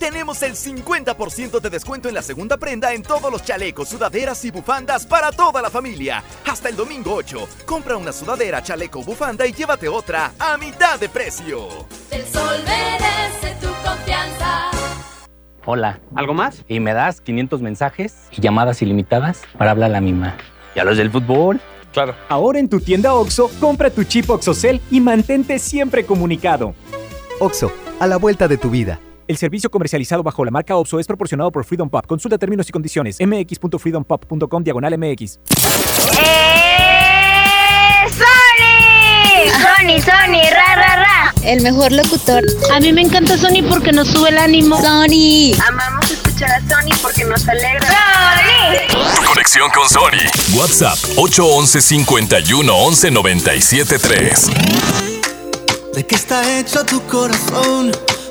[0.00, 4.50] Tenemos el 50% de descuento en la segunda prenda en todos los chalecos, sudaderas y
[4.50, 6.24] bufandas para toda la familia.
[6.46, 7.46] Hasta el domingo 8.
[7.66, 11.68] Compra una sudadera, chaleco, bufanda y llévate otra a mitad de precio.
[12.10, 14.70] El sol merece tu confianza.
[15.66, 16.00] Hola.
[16.14, 16.64] ¿Algo más?
[16.66, 20.34] Y me das 500 mensajes y llamadas ilimitadas para hablar a la misma.
[20.74, 21.60] ¿Y a los del fútbol?
[21.92, 22.14] Claro.
[22.30, 26.74] Ahora en tu tienda OXO, compra tu chip OXOCEL y mantente siempre comunicado.
[27.38, 28.98] OXO, a la vuelta de tu vida.
[29.30, 32.04] El servicio comercializado bajo la marca OPSO es proporcionado por Freedom Pop.
[32.04, 33.18] Consulta términos y condiciones.
[33.20, 35.38] mx.freedompop.com diagonal mx.
[35.46, 35.70] ¡Sony!
[39.52, 41.34] Sony, Sony, ra, ra, ra.
[41.44, 42.42] El mejor locutor.
[42.72, 44.82] A mí me encanta Sony porque nos sube el ánimo.
[44.82, 45.54] Sony.
[45.64, 47.86] Amamos escuchar a Sony porque nos alegra.
[47.86, 49.26] ¡Sony!
[49.28, 50.58] Conexión con Sony.
[50.58, 54.50] WhatsApp 811 51 11 97 3.
[55.94, 57.92] ¿De qué está hecho tu corazón?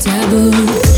[0.00, 0.89] Taboo.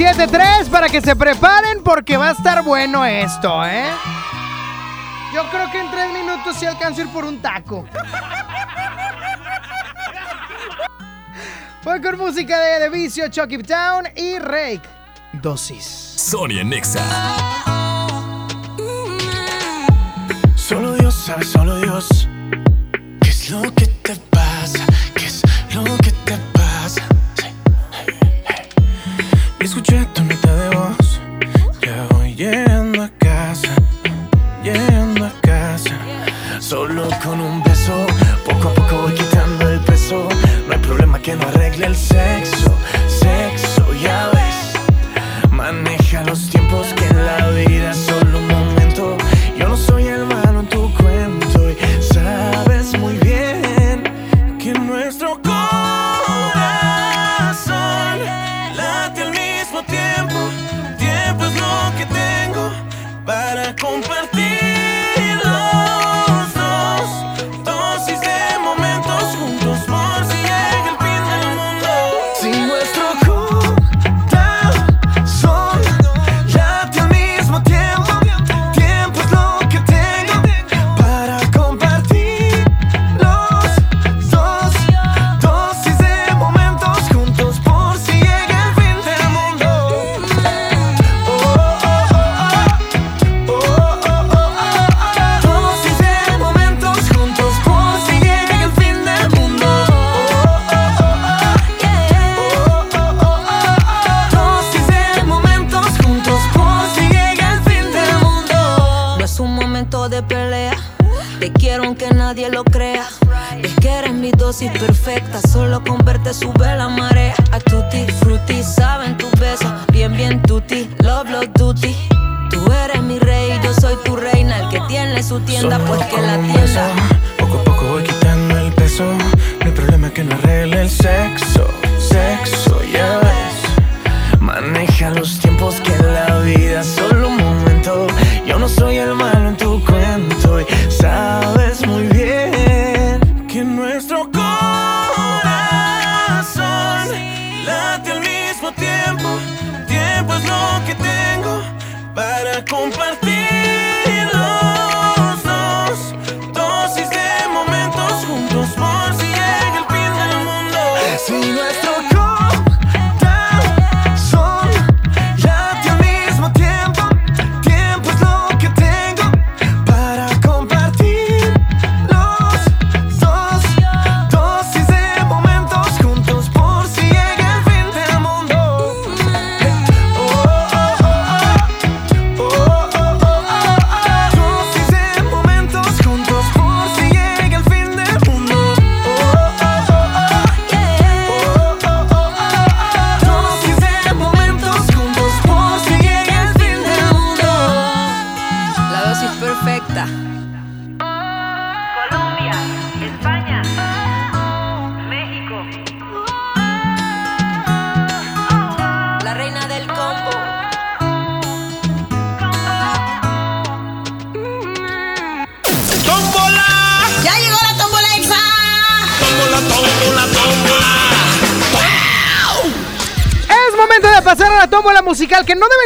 [0.00, 3.84] 811-1097-3 para que se preparen porque va a estar bueno esto, ¿eh?
[5.34, 7.84] Yo creo que en tres minutos sí alcanzo a ir por un taco.
[11.82, 14.82] Fue con música de The Vicio, Chucky Town y Rake.
[15.34, 15.84] Dosis.
[15.84, 17.02] Sonia Nexa.
[20.56, 22.19] Solo Dios sabe, solo Dios.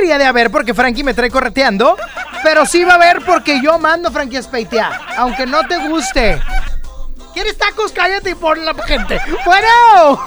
[0.04, 1.96] Debería de haber porque Frankie me trae correteando.
[2.42, 5.00] Pero sí va a haber porque yo mando Frankie a Speitea.
[5.16, 6.38] Aunque no te guste.
[7.32, 7.90] ¿Quieres tacos?
[7.90, 9.18] Cállate y pon la gente.
[9.44, 10.20] Bueno.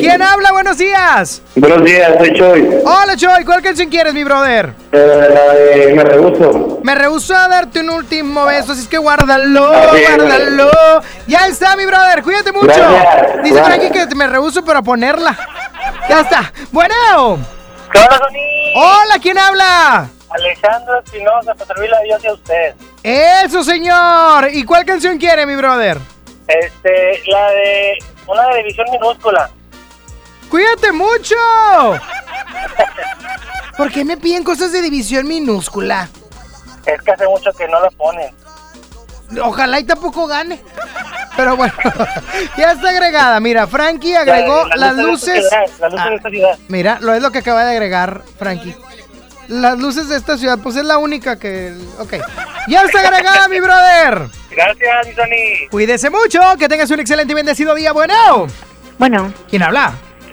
[0.00, 0.52] ¿Quién habla?
[0.52, 1.40] Buenos días.
[1.54, 2.68] Buenos días, soy Choy.
[2.84, 3.44] Hola, Choy.
[3.44, 4.74] ¿Cuál canción quieres, mi brother?
[4.92, 6.80] Eh, Me Rehuso.
[6.82, 10.70] Me rehuso a darte un último beso, así es que guárdalo, Así es, guárdalo.
[11.26, 12.22] Ya está, mi brother.
[12.22, 12.66] Cuídate mucho.
[12.66, 13.62] Gracias, Dice.
[13.64, 15.34] Frankie que me rehuso, pero a ponerla.
[16.08, 16.52] Ya está.
[16.70, 17.53] Bueno.
[18.24, 18.72] Hola, Tony.
[18.76, 20.08] Hola, ¿quién habla?
[20.30, 22.74] Alejandro Espinosa, para servirle a Dios y a usted.
[23.02, 24.48] Eso, señor.
[24.52, 25.98] ¿Y cuál canción quiere, mi brother?
[26.48, 29.50] Este, la de una de división minúscula.
[30.50, 31.36] ¡Cuídate mucho!
[33.76, 36.08] ¿Por qué me piden cosas de división minúscula?
[36.86, 38.34] Es que hace mucho que no la ponen.
[39.42, 40.62] Ojalá y tampoco gane.
[41.36, 41.72] Pero bueno,
[42.56, 43.40] ya está agregada.
[43.40, 45.44] Mira, Frankie agregó La- la las luz de luces.
[45.44, 46.58] esta ciudad, la luz de esta ciudad.
[46.68, 48.74] Mira, lo es lo que acaba de agregar Frankie.
[49.48, 51.74] Las luces de esta ciudad, pues es la única que.
[51.98, 52.14] Ok.
[52.68, 54.28] Ya está agregada, mi brother.
[54.50, 55.68] Gracias, mi Tony.
[55.70, 57.92] Cuídese mucho, que tengas un excelente y bendecido día.
[57.92, 58.46] Bueno.
[58.98, 59.32] Bueno.
[59.50, 59.92] ¿Quién habla?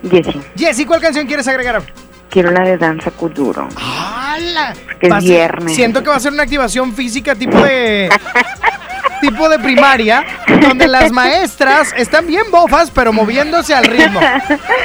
[0.09, 1.81] Jessy, Jessy, ¿cuál canción quieres agregar?
[2.29, 3.67] quiero la de danza kuduro.
[3.75, 4.73] ¡Hala!
[5.01, 5.75] Que es viernes.
[5.75, 8.09] Siento que va a ser una activación física tipo de.
[9.21, 10.25] tipo de primaria,
[10.59, 14.19] donde las maestras están bien bofas, pero moviéndose al ritmo.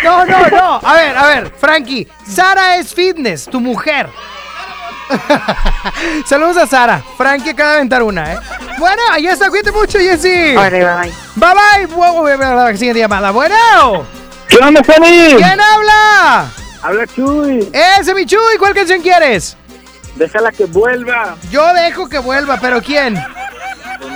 [0.05, 0.81] No, no, no.
[0.83, 2.07] A ver, a ver, Frankie.
[2.29, 4.09] Sara es fitness, tu mujer.
[6.27, 7.03] Saludos a Sara.
[7.17, 8.39] Frankie acaba de aventar una, ¿eh?
[8.79, 9.49] Bueno, ahí está.
[9.49, 10.55] Cuídate mucho, Jessy.
[10.55, 11.13] Bye, bye.
[11.37, 11.87] Bye bye.
[11.95, 13.31] Wow, siguiente llamada.
[13.31, 13.55] Bueno.
[14.49, 15.35] ¿Qué onda, Fanny?
[15.37, 16.47] ¿Quién habla?
[16.83, 17.69] Habla Chuy.
[17.73, 18.59] Ese mi Chuy.
[18.59, 19.57] ¿Cuál canción quieres?
[20.17, 21.37] Déjala que vuelva.
[21.51, 23.23] Yo dejo que vuelva, pero ¿quién?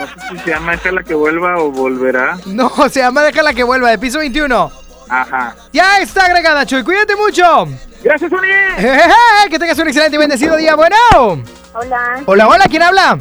[0.01, 2.39] No sé si se llama Déjala que vuelva o volverá.
[2.47, 4.73] No, se llama Déjala que vuelva, de piso 21.
[5.11, 5.55] Ajá.
[5.75, 6.83] Ya está agregada, Chuy.
[6.83, 7.67] Cuídate mucho.
[8.03, 9.51] Gracias, Fanny.
[9.51, 10.75] Que tengas un excelente y bendecido día.
[10.75, 10.97] Bueno.
[11.75, 12.23] Hola.
[12.25, 12.65] Hola, hola.
[12.71, 13.19] ¿Quién habla?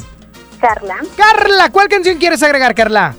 [0.58, 0.96] Carla.
[1.18, 1.68] Carla.
[1.70, 3.14] ¿Cuál canción quieres agregar, Carla?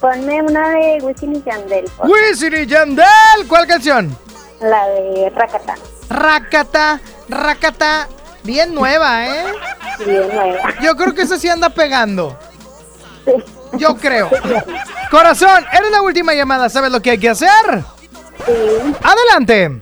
[0.00, 1.84] Ponme una de Wisin y Yandel.
[1.98, 3.06] Wisin y Yandel.
[3.46, 4.16] ¿Cuál canción?
[4.62, 5.74] La de Rakata.
[6.08, 8.08] Rakata, Rakata.
[8.42, 9.44] Bien nueva, ¿eh?
[10.06, 10.74] Bien nueva.
[10.80, 12.38] Yo creo que eso sí anda pegando.
[13.78, 14.30] Yo creo.
[15.10, 16.68] Corazón, eres la última llamada.
[16.68, 17.48] ¿Sabes lo que hay que hacer?
[18.46, 18.52] Sí.
[19.02, 19.80] Adelante.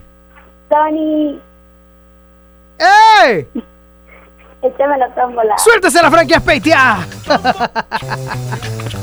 [0.69, 1.41] Tony,
[2.81, 3.47] ¡Ey!
[4.61, 5.55] échame la tómbola.
[5.57, 7.07] ¡Suéltese la Frankie Aspeitia!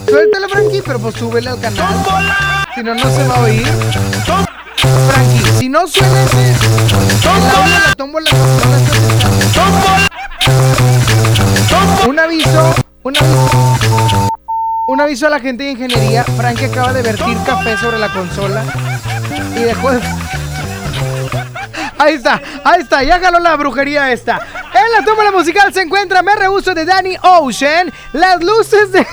[0.09, 1.95] Suéltala, Frankie, pero pues súbele al canal.
[2.75, 3.67] Si no, no se va a oír.
[4.77, 6.37] Frankie, si no suena ese.
[6.37, 6.55] de
[7.89, 9.87] la tómbola, no la estás escuchando.
[12.09, 12.75] Un aviso,
[13.09, 14.29] un aviso.
[14.87, 16.25] Un aviso a la gente de ingeniería.
[16.25, 18.65] Frankie acaba de vertir café sobre la consola.
[19.57, 20.01] Y dejó de.
[22.01, 24.41] Ahí está, ahí está, ya jaló la brujería esta.
[24.73, 27.93] En la tómbola musical se encuentra Me Rehuso de Danny Ocean.
[28.13, 29.05] Las luces de.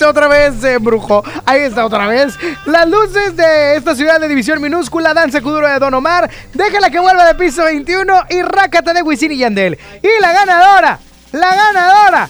[0.04, 1.22] otra vez se embrujó.
[1.46, 2.34] Ahí está otra vez.
[2.66, 5.14] Las luces de esta ciudad de división minúscula.
[5.14, 6.28] Danza Kuduro de Don Omar.
[6.54, 8.24] Déjala que vuelva de piso 21.
[8.30, 9.78] Y Rácata de Wisin y Yandel.
[10.02, 10.98] Y la ganadora,
[11.30, 12.28] la ganadora.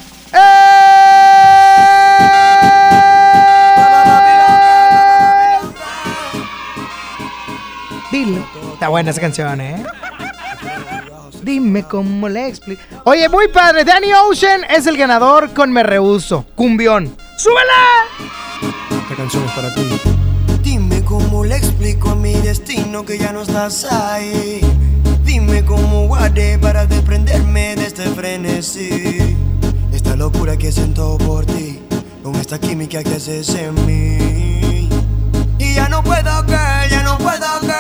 [8.10, 8.44] Dilo.
[8.72, 9.82] Está buena esa canción, ¿eh?
[11.42, 12.82] Dime cómo le explico.
[13.04, 13.84] Oye, muy padre.
[13.84, 16.44] Danny Ocean es el ganador con Me Rehuso.
[16.54, 17.16] Cumbión.
[17.36, 18.04] ¡Súbela!
[19.02, 20.00] Esta canción es para ti.
[20.62, 24.60] Dime cómo le explico a mi destino que ya no estás ahí.
[25.24, 29.17] Dime cómo guardé para desprenderme de este frenesí.
[30.18, 31.78] Locura que siento por ti,
[32.24, 34.88] con esta química que haces en mí.
[35.60, 37.77] Y ya no puedo caer, ya no puedo caer.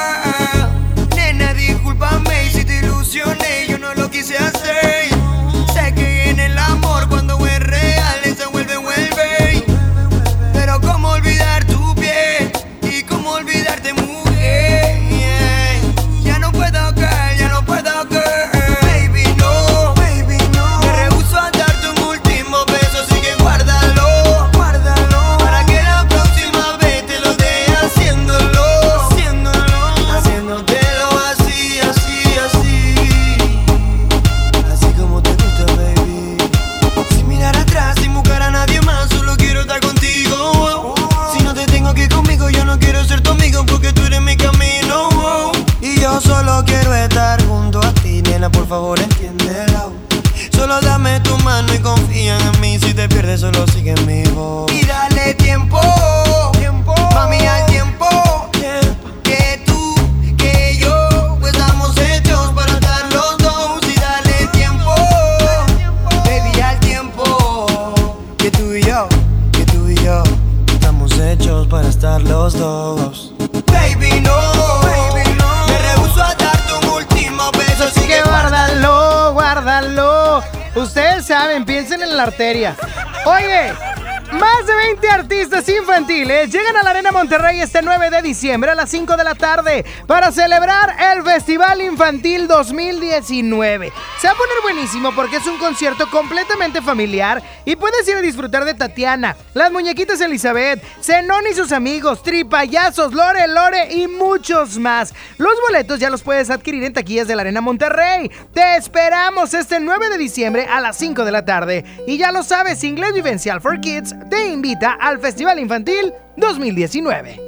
[88.40, 93.92] A las 5 de la tarde para celebrar el Festival Infantil 2019.
[94.20, 98.20] Se va a poner buenísimo porque es un concierto completamente familiar y puedes ir a
[98.20, 104.78] disfrutar de Tatiana, las muñequitas Elizabeth, Zenón y sus amigos, Tripayazos, Lore, Lore y muchos
[104.78, 105.12] más.
[105.36, 108.30] Los boletos ya los puedes adquirir en taquillas de la Arena Monterrey.
[108.54, 111.84] Te esperamos este 9 de diciembre a las 5 de la tarde.
[112.06, 117.47] Y ya lo sabes, Inglés Vivencial for Kids te invita al Festival Infantil 2019.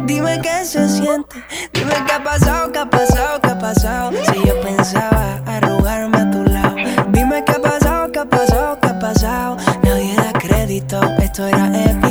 [0.21, 1.43] dime qué se siente.
[1.73, 4.11] Dime qué ha pasado, qué ha pasado, qué ha pasado.
[4.11, 6.75] Si yo pensaba arrugarme a tu lado,
[7.09, 9.57] dime qué ha pasado, qué ha pasado, qué ha pasado.
[9.83, 12.10] Nadie da crédito, esto era épico.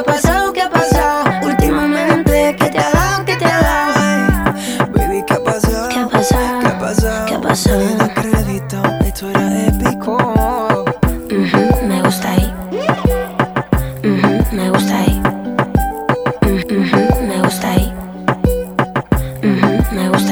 [19.91, 20.30] me gusta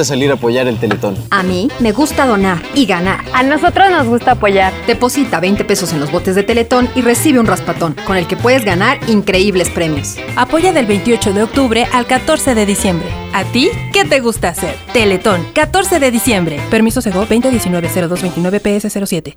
[0.00, 1.16] gusta salir a apoyar el Teletón.
[1.30, 3.20] A mí me gusta donar y ganar.
[3.34, 4.72] A nosotros nos gusta apoyar.
[4.86, 8.36] Deposita 20 pesos en los botes de Teletón y recibe un raspatón, con el que
[8.36, 10.16] puedes ganar increíbles premios.
[10.36, 13.08] Apoya del 28 de octubre al 14 de diciembre.
[13.34, 14.74] ¿A ti qué te gusta hacer?
[14.94, 16.60] Teletón, 14 de diciembre.
[16.70, 19.36] Permiso Sego 2019-0229 PS07.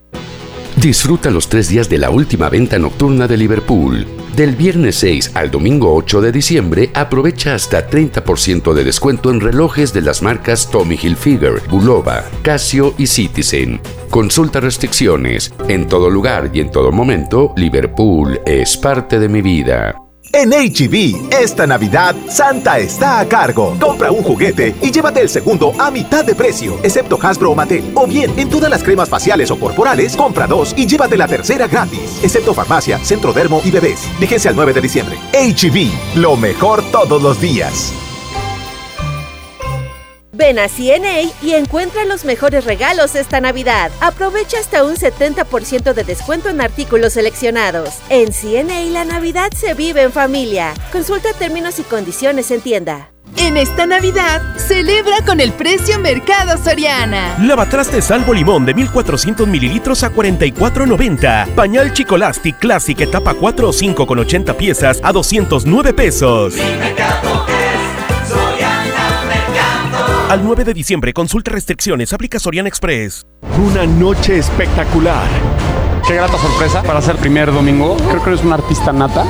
[0.77, 4.22] Disfruta los tres días de la última venta nocturna de Liverpool.
[4.35, 9.93] Del viernes 6 al domingo 8 de diciembre, aprovecha hasta 30% de descuento en relojes
[9.93, 13.79] de las marcas Tommy Hilfiger, Bulova, Casio y Citizen.
[14.09, 15.53] Consulta restricciones.
[15.69, 20.02] En todo lugar y en todo momento, Liverpool es parte de mi vida.
[20.35, 23.77] En HB, esta Navidad, Santa está a cargo.
[23.79, 27.91] Compra un juguete y llévate el segundo a mitad de precio, excepto Hasbro o Mattel.
[27.93, 31.67] O bien, en todas las cremas faciales o corporales, compra dos y llévate la tercera
[31.67, 33.99] gratis, excepto Farmacia, Centro Dermo y Bebés.
[34.19, 35.19] Fíjense al 9 de diciembre.
[35.33, 37.93] HB, lo mejor todos los días.
[40.35, 43.91] Ven a CNA y encuentra los mejores regalos esta Navidad.
[44.01, 47.99] Aprovecha hasta un 70% de descuento en artículos seleccionados.
[48.09, 50.73] En CNA la Navidad se vive en familia.
[50.91, 53.11] Consulta términos y condiciones en tienda.
[53.37, 57.35] En esta Navidad, celebra con el precio Mercado Soriana.
[57.39, 61.53] Lavatraste salvo limón de 1400 mililitros a 44.90.
[61.53, 66.55] Pañal Chicolastic Classic etapa 4 o 5 con 80 piezas a 209 pesos.
[70.29, 73.25] Al 9 de diciembre, consulta restricciones, aplica Soriana Express.
[73.57, 75.27] Una noche espectacular.
[76.07, 77.97] Qué grata sorpresa para ser primer domingo.
[78.09, 79.25] Creo que eres un artista nata.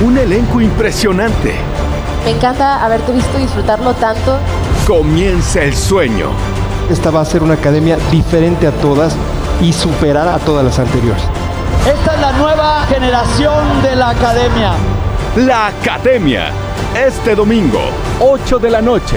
[0.00, 1.54] Un elenco impresionante.
[2.24, 4.38] Me encanta haberte visto disfrutarlo tanto.
[4.86, 6.30] Comienza el sueño.
[6.90, 9.16] Esta va a ser una academia diferente a todas
[9.60, 11.22] y superar a todas las anteriores.
[11.86, 14.74] Esta es la nueva generación de la academia.
[15.36, 16.50] La Academia.
[16.94, 17.80] Este domingo,
[18.20, 19.16] 8 de la noche.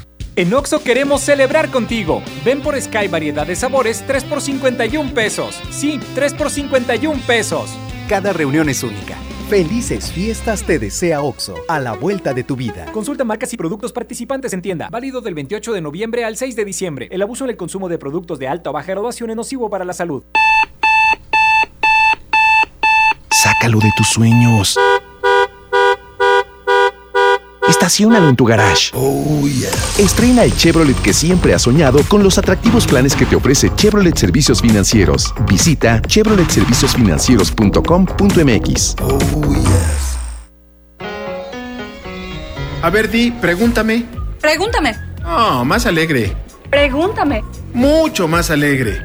[0.41, 2.23] En Oxo queremos celebrar contigo.
[2.43, 5.61] Ven por Sky variedad de sabores 3 por 51 pesos.
[5.69, 7.69] Sí, 3 por 51 pesos.
[8.09, 9.15] Cada reunión es única.
[9.51, 12.91] Felices fiestas te desea OXO, a la vuelta de tu vida.
[12.91, 14.89] Consulta marcas y productos participantes en tienda.
[14.89, 17.07] Válido del 28 de noviembre al 6 de diciembre.
[17.11, 19.85] El abuso en el consumo de productos de alta o baja graduación es nocivo para
[19.85, 20.23] la salud.
[23.29, 24.75] Sácalo de tus sueños.
[27.71, 28.91] Estaciónalo en tu garage.
[28.93, 29.47] Oh,
[29.97, 34.17] Estrena el Chevrolet que siempre has soñado con los atractivos planes que te ofrece Chevrolet
[34.17, 35.33] Servicios Financieros.
[35.47, 38.95] Visita chevroletserviciosfinancieros.com.mx.
[42.81, 44.05] A ver, Di, pregúntame.
[44.41, 44.97] Pregúntame.
[45.25, 46.35] Oh, más alegre.
[46.69, 47.41] Pregúntame.
[47.73, 49.01] Mucho más alegre.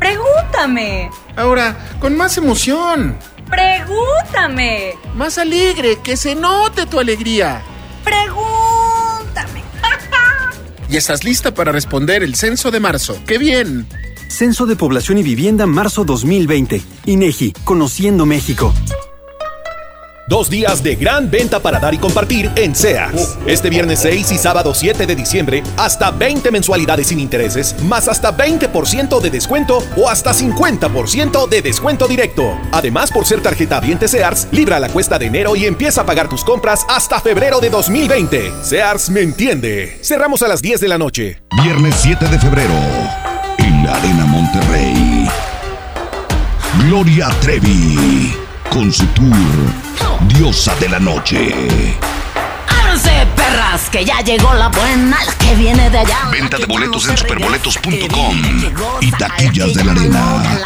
[0.00, 1.08] Pregúntame.
[1.36, 3.16] Ahora, con más emoción.
[3.48, 4.94] Pregúntame.
[5.14, 7.62] Más alegre, que se note tu alegría.
[8.08, 9.62] Pregúntame.
[10.90, 13.18] Y estás lista para responder el censo de marzo.
[13.26, 13.86] ¡Qué bien!
[14.28, 16.80] Censo de Población y Vivienda marzo 2020.
[17.06, 18.72] INEGI, Conociendo México.
[20.28, 23.38] Dos días de gran venta para dar y compartir en Sears.
[23.46, 28.36] Este viernes 6 y sábado 7 de diciembre, hasta 20 mensualidades sin intereses, más hasta
[28.36, 32.58] 20% de descuento o hasta 50% de descuento directo.
[32.72, 36.28] Además, por ser tarjeta Viente Sears, libra la cuesta de enero y empieza a pagar
[36.28, 38.52] tus compras hasta febrero de 2020.
[38.62, 39.98] Sears me entiende.
[40.02, 41.40] Cerramos a las 10 de la noche.
[41.62, 42.74] Viernes 7 de febrero,
[43.56, 45.26] en la Arena Monterrey.
[46.84, 48.36] Gloria Trevi,
[48.70, 49.36] con su tour
[50.28, 51.52] Diosa de la Noche.
[52.68, 53.88] ¡Ábranse, perras!
[53.90, 56.18] Que ya llegó la buena, la que viene de allá.
[56.30, 58.42] Venta de boletos en superboletos.com
[59.00, 60.60] y taquillas de la arena.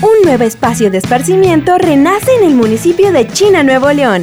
[0.00, 4.22] Un nuevo espacio de esparcimiento renace en el municipio de China, Nuevo León.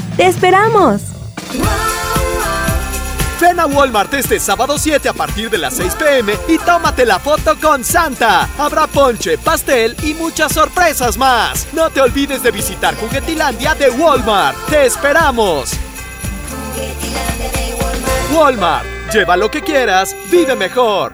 [0.17, 1.01] ¡Te esperamos!
[3.41, 7.17] Ven a Walmart este sábado 7 a partir de las 6 pm y tómate la
[7.17, 8.47] foto con Santa.
[8.59, 11.67] Habrá ponche, pastel y muchas sorpresas más.
[11.73, 14.55] No te olvides de visitar Juguetilandia de Walmart.
[14.69, 15.71] ¡Te esperamos!
[18.31, 21.13] Walmart, lleva lo que quieras, vive mejor.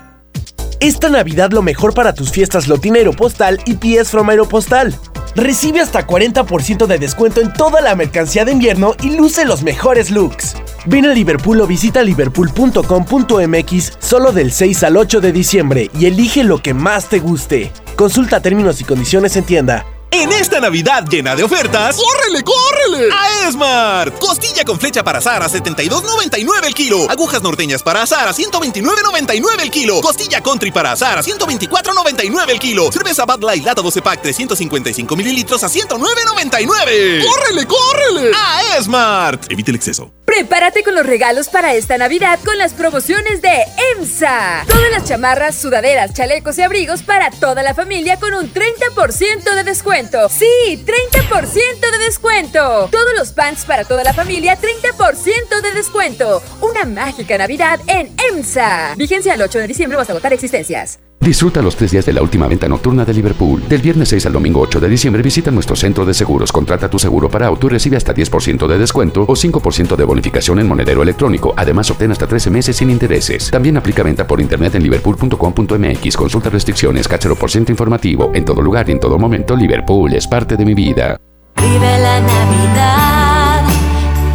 [0.81, 4.93] Esta Navidad lo mejor para tus fiestas lo tiene Aeropostal y PS from Aeropostal.
[5.37, 10.09] Recibe hasta 40% de descuento en toda la mercancía de invierno y luce los mejores
[10.09, 10.55] looks.
[10.87, 16.43] Ven a Liverpool o visita liverpool.com.mx solo del 6 al 8 de diciembre y elige
[16.43, 17.71] lo que más te guste.
[17.95, 19.85] Consulta términos y condiciones en tienda.
[20.11, 23.09] En esta Navidad llena de ofertas, ¡córrele, córrele!
[23.13, 24.17] A Esmart.
[24.19, 27.09] Costilla con flecha para azar a 72.99 el kilo.
[27.09, 30.01] Agujas norteñas para azar a 129.99 el kilo.
[30.01, 32.91] Costilla country para azar a 124.99 el kilo.
[32.91, 37.25] Cerveza Bud Light lata 12 pack 355 mililitros a 109.99.
[37.25, 38.31] ¡Córrele, córrele!
[38.33, 39.51] A Esmart.
[39.51, 40.13] Evite el exceso.
[40.25, 43.63] Prepárate con los regalos para esta Navidad con las promociones de
[43.95, 44.65] EMSA.
[44.67, 49.63] Todas las chamarras, sudaderas, chalecos y abrigos para toda la familia con un 30% de
[49.63, 49.96] descuento.
[50.29, 52.87] Sí, 30% de descuento.
[52.91, 56.43] Todos los pants para toda la familia, 30% de descuento.
[56.61, 58.93] Una mágica Navidad en EMSA.
[58.95, 60.99] Vigencia al 8 de diciembre o hasta agotar existencias.
[61.19, 63.61] Disfruta los tres días de la última venta nocturna de Liverpool.
[63.67, 66.51] Del viernes 6 al domingo 8 de diciembre visita nuestro centro de seguros.
[66.51, 70.59] Contrata tu seguro para auto y recibe hasta 10% de descuento o 5% de bonificación
[70.59, 71.53] en monedero electrónico.
[71.57, 73.51] Además, obtén hasta 13 meses sin intereses.
[73.51, 76.15] También aplica venta por internet en liverpool.com.mx.
[76.15, 78.31] Consulta restricciones, cachero por ciento informativo.
[78.33, 81.17] En todo lugar y en todo momento, Liverpool es parte de mi vida.
[81.57, 83.63] Vive la Navidad,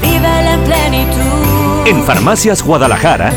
[0.02, 1.86] vive la plenitud.
[1.86, 3.32] En Farmacias Guadalajara,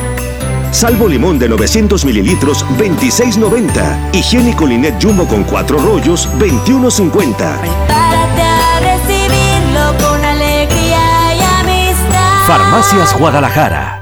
[0.75, 4.13] Salvo limón de 900 mililitros, 26.90.
[4.13, 7.37] Higiénico Linet Jumbo con 4 rollos, 21.50.
[7.87, 12.45] Párate a recibirlo con alegría y amistad.
[12.45, 14.01] Farmacias Guadalajara.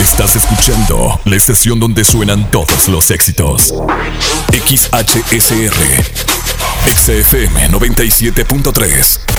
[0.00, 3.72] Estás escuchando la estación donde suenan todos los éxitos.
[4.50, 5.76] XHSR.
[6.84, 9.35] XFM 97.3.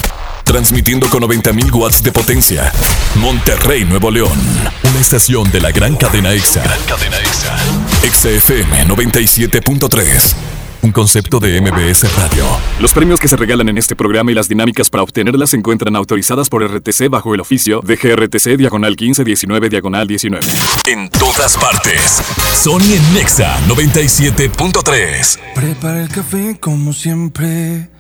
[0.48, 2.72] transmitiendo con 90.000 watts de potencia.
[3.16, 4.32] Monterrey, Nuevo León,
[4.90, 6.64] una estación de la gran cadena EXA.
[6.64, 7.58] Gran cadena EXA.
[8.04, 10.36] EXA FM 97.3.
[10.84, 12.46] Un concepto de MBS Radio.
[12.80, 15.98] Los premios que se regalan en este programa y las dinámicas para obtenerlas se encuentran
[15.98, 20.48] autorizadas por RTC bajo el oficio de GRTC Diagonal 1519 Diagonal 19.
[20.86, 22.22] En todas partes.
[22.54, 25.40] Sony en Nexa 97.3.
[25.56, 27.90] Prepara el café como siempre.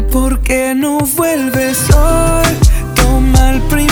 [0.00, 2.46] ¿Por qué no vuelves hoy?
[2.94, 3.91] Toma el primer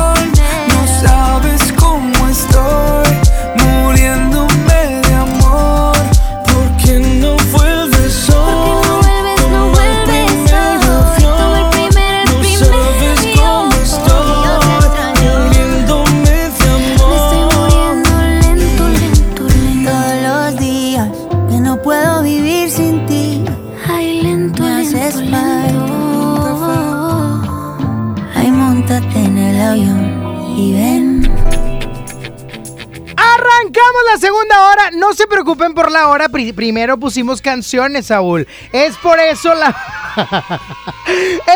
[34.41, 34.91] Segunda hora.
[34.91, 36.29] No se preocupen por la hora.
[36.29, 38.47] pri- primero pusimos canciones, Saúl.
[38.71, 39.75] Es por eso la.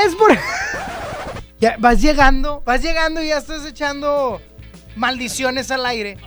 [0.06, 0.38] es por.
[1.58, 4.42] Ya, vas llegando, vas llegando y ya estás echando
[4.98, 6.18] maldiciones al aire.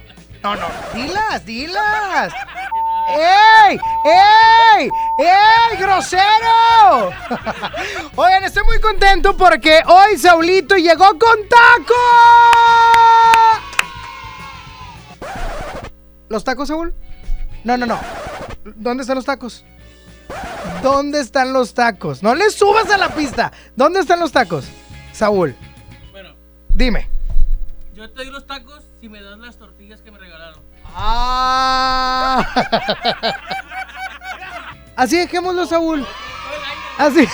[0.42, 2.32] No, no, dilas, dilas.
[3.10, 3.78] ¡Ey!
[4.06, 4.88] ¡Ey!
[5.18, 5.76] ¡Ey!
[5.78, 7.10] ¡Grosero!
[8.16, 11.94] Oigan, estoy muy contento porque hoy Saulito llegó con taco.
[16.28, 16.94] ¿Los tacos, Saúl?
[17.64, 17.98] No, no, no.
[18.76, 19.64] ¿Dónde están los tacos?
[20.82, 22.22] ¿Dónde están los tacos?
[22.22, 23.52] No le subas a la pista.
[23.74, 24.66] ¿Dónde están los tacos?
[25.12, 25.56] Saúl.
[26.12, 26.34] Bueno.
[26.74, 27.08] Dime.
[27.94, 30.62] Yo te doy los tacos si me das las tortillas que me regalaron.
[30.94, 32.46] Ah.
[34.96, 36.06] Así dejémoslo, Saúl.
[36.98, 37.26] Así.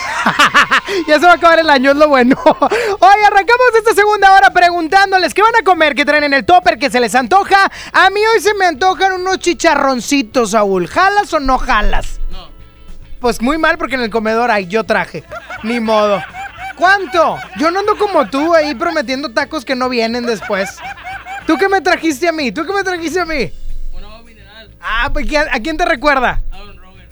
[1.09, 2.37] ya se va a acabar el año, es lo bueno.
[2.45, 6.79] Hoy arrancamos esta segunda hora preguntándoles qué van a comer, qué traen en el topper,
[6.79, 7.71] que se les antoja.
[7.93, 10.87] A mí hoy se me antojan unos chicharroncitos, Saúl.
[10.87, 12.21] ¿Jalas o no jalas?
[12.31, 12.49] No.
[13.21, 15.25] Pues muy mal porque en el comedor hay, yo traje.
[15.63, 16.23] Ni modo.
[16.77, 17.39] ¿Cuánto?
[17.57, 20.77] Yo no ando como tú ahí prometiendo tacos que no vienen después.
[21.47, 22.53] ¿Tú qué me trajiste a mí?
[22.53, 23.51] ¿Tú qué me trajiste a mí?
[24.81, 26.43] Ah, pues ¿quién- ¿a quién te recuerda?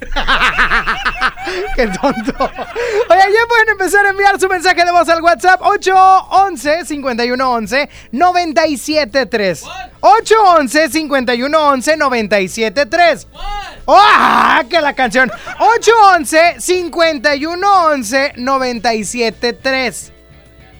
[1.76, 2.34] Qué tonto.
[2.44, 9.64] Oye, ya pueden empezar a enviar su mensaje de voz al WhatsApp 811 5111 973.
[10.00, 13.26] 811 5111 973.
[13.86, 14.62] ¡Ah!
[14.68, 15.30] Que la canción.
[15.58, 20.12] 811 5111 973.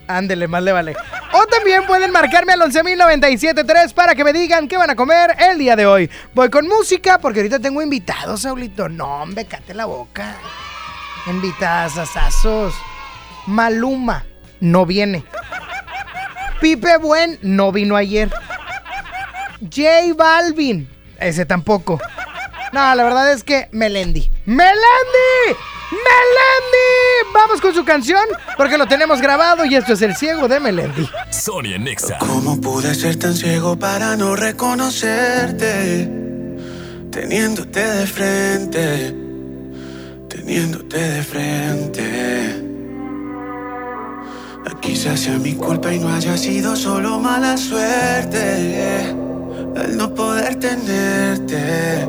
[0.07, 0.97] Ándele, más le vale.
[1.33, 5.59] O también pueden marcarme al 11.097.3 para que me digan qué van a comer el
[5.59, 6.11] día de hoy.
[6.35, 8.89] Voy con música porque ahorita tengo invitados, Saulito.
[8.89, 10.37] No, hombre, cate la boca.
[11.27, 12.75] Invitadas asazos.
[13.47, 14.25] Maluma
[14.61, 15.25] no viene.
[16.61, 18.31] Pipe Buen no vino ayer.
[19.61, 20.89] J Balvin,
[21.19, 22.01] ese tampoco.
[22.73, 24.31] No, la verdad es que Melendi.
[24.47, 24.79] ¡Melendi!
[25.91, 27.33] ¡Melendi!
[27.35, 28.25] Vamos con su canción
[28.57, 31.09] porque lo tenemos grabado y esto es El Ciego de Melendi.
[31.31, 32.19] Sonia Nexa.
[32.19, 36.09] ¿Cómo pude ser tan ciego para no reconocerte?
[37.11, 39.15] Teniéndote de frente,
[40.29, 42.63] teniéndote de frente.
[44.83, 49.11] Quizás sea mi culpa y no haya sido solo mala suerte.
[49.77, 52.09] El no poder tenerte,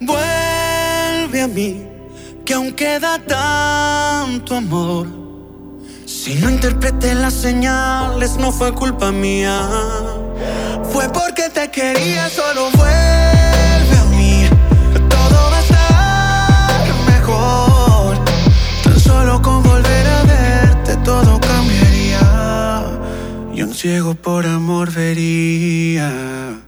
[0.00, 1.84] Vuelve a mí,
[2.44, 5.08] que aún queda tanto amor.
[6.06, 9.68] Si no interpreté las señales, no fue culpa mía.
[10.92, 14.48] Fue porque te quería, solo vuelve a mí.
[15.08, 18.24] Todo va a estar mejor.
[18.84, 22.84] Tan solo con volver a verte, todo cambiaría.
[23.52, 26.67] Y un ciego por amor vería.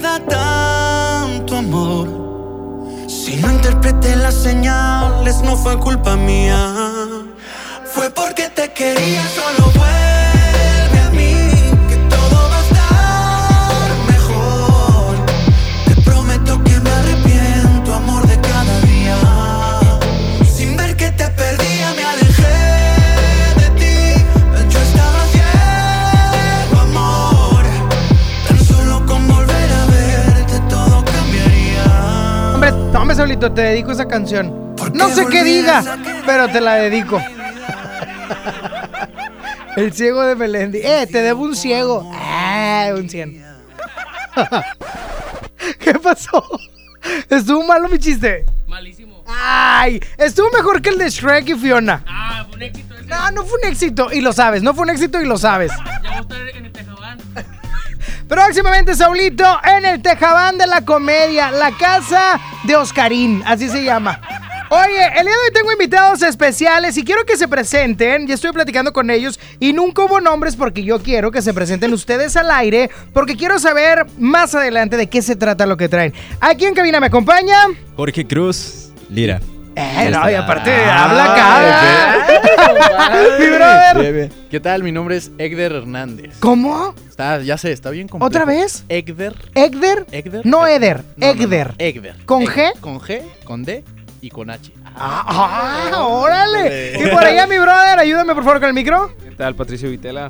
[0.00, 2.08] tanto amor.
[3.08, 6.72] Si no interpreté las señales, no fue culpa mía.
[7.92, 9.99] Fue porque te quería, solo vuelve
[33.36, 34.74] te dedico esa canción.
[34.92, 35.82] No sé qué diga,
[36.26, 37.22] pero te la dedico.
[39.76, 40.78] El ciego de Melendi.
[40.78, 42.10] Eh, te debo un ciego.
[42.12, 43.44] Ah, un 100.
[45.78, 46.44] ¿Qué pasó?
[47.28, 48.44] ¿Estuvo malo mi chiste?
[48.66, 49.22] Malísimo.
[49.26, 52.02] Ay, estuvo mejor que el de Shrek y Fiona.
[52.06, 53.06] Ah, fue un éxito ese.
[53.06, 54.62] No, no fue un éxito y lo sabes.
[54.62, 55.70] No fue un éxito y lo sabes.
[55.76, 57.18] Ya voy a estar en el Tejabán.
[58.30, 64.20] Próximamente, Saulito, en el Tejabán de la Comedia, la casa de Oscarín, así se llama.
[64.70, 68.28] Oye, el día de hoy tengo invitados especiales y quiero que se presenten.
[68.28, 71.92] Ya estoy platicando con ellos y nunca hubo nombres porque yo quiero que se presenten
[71.92, 76.14] ustedes al aire porque quiero saber más adelante de qué se trata lo que traen.
[76.40, 77.56] Aquí en cabina me acompaña.
[77.96, 79.40] Jorge Cruz, Lira.
[79.76, 82.26] Eh, no, y aparte habla acá.
[83.38, 83.98] Mi brother.
[83.98, 84.32] Bien, bien.
[84.50, 84.82] ¿Qué tal?
[84.82, 86.36] Mi nombre es Egder Hernández.
[86.40, 86.94] ¿Cómo?
[87.08, 88.26] Está, ya sé, está bien complejo.
[88.26, 88.84] ¿Otra vez?
[88.88, 89.34] Egder.
[89.54, 90.06] ¿Egder?
[90.10, 90.44] Egder.
[90.44, 91.74] No Eder, No, no, no, Egder.
[91.78, 92.16] Egder.
[92.26, 92.72] ¿Con G?
[92.80, 93.84] Con G, con D
[94.20, 94.72] y con H.
[94.96, 96.98] Ah, órale.
[97.00, 99.12] Y por allá, mi brother, ayúdame por favor con el micro.
[99.22, 100.28] ¿Qué tal, Patricio Vitela?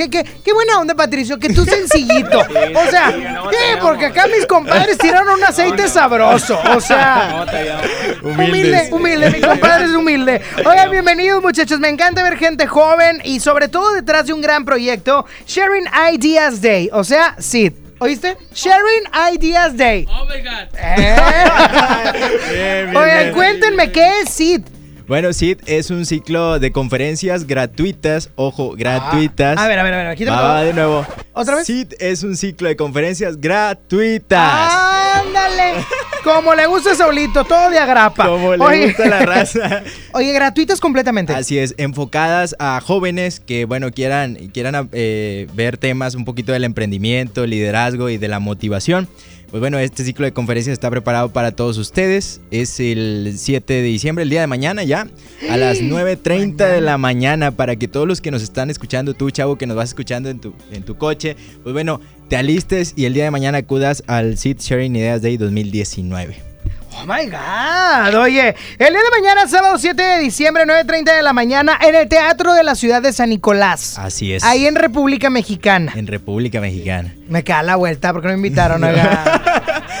[0.00, 2.40] ¿Qué, qué, qué buena onda, Patricio, que tú sencillito.
[2.72, 3.12] O sea,
[3.50, 3.76] ¿qué?
[3.80, 6.58] Porque acá mis compadres tiraron un aceite sabroso.
[6.74, 7.44] O sea,
[8.22, 10.40] humilde, humilde, mi compadre es humilde.
[10.64, 11.80] Oigan, bienvenidos, muchachos.
[11.80, 16.62] Me encanta ver gente joven y sobre todo detrás de un gran proyecto, Sharing Ideas
[16.62, 16.88] Day.
[16.92, 17.72] O sea, Sid.
[17.98, 18.38] ¿Oíste?
[18.54, 20.06] Sharing Ideas Day.
[20.08, 20.68] Oh my god.
[22.50, 23.32] Bien, bien, Oigan, bien.
[23.34, 24.62] cuéntenme, ¿qué es Sid?
[25.10, 29.58] Bueno, SID es un ciclo de conferencias gratuitas, ojo, gratuitas.
[29.58, 30.48] A ver, a ver, a ver, Va, todo.
[30.48, 31.04] va de nuevo.
[31.32, 31.66] ¿Otra vez?
[31.66, 34.72] SID es un ciclo de conferencias gratuitas.
[34.72, 35.84] ¡Ándale!
[36.22, 38.28] Como le gusta a Saulito, todo de agrapa.
[38.28, 38.86] Como le Oye.
[38.86, 39.82] gusta la raza.
[40.12, 41.34] Oye, gratuitas completamente.
[41.34, 46.62] Así es, enfocadas a jóvenes que, bueno, quieran, quieran eh, ver temas un poquito del
[46.62, 49.08] emprendimiento, liderazgo y de la motivación.
[49.50, 52.40] Pues bueno, este ciclo de conferencias está preparado para todos ustedes.
[52.52, 55.08] Es el 7 de diciembre, el día de mañana ya,
[55.50, 59.30] a las 9.30 de la mañana, para que todos los que nos están escuchando, tú,
[59.30, 63.06] chavo, que nos vas escuchando en tu, en tu coche, pues bueno, te alistes y
[63.06, 66.49] el día de mañana acudas al Seed Sharing Ideas Day 2019.
[66.92, 68.14] Oh my God.
[68.20, 72.08] Oye, el día de mañana, sábado 7 de diciembre, 9.30 de la mañana, en el
[72.08, 73.96] Teatro de la Ciudad de San Nicolás.
[73.98, 74.42] Así es.
[74.44, 75.92] Ahí en República Mexicana.
[75.94, 77.14] En República Mexicana.
[77.28, 79.40] Me queda la vuelta porque no me invitaron acá.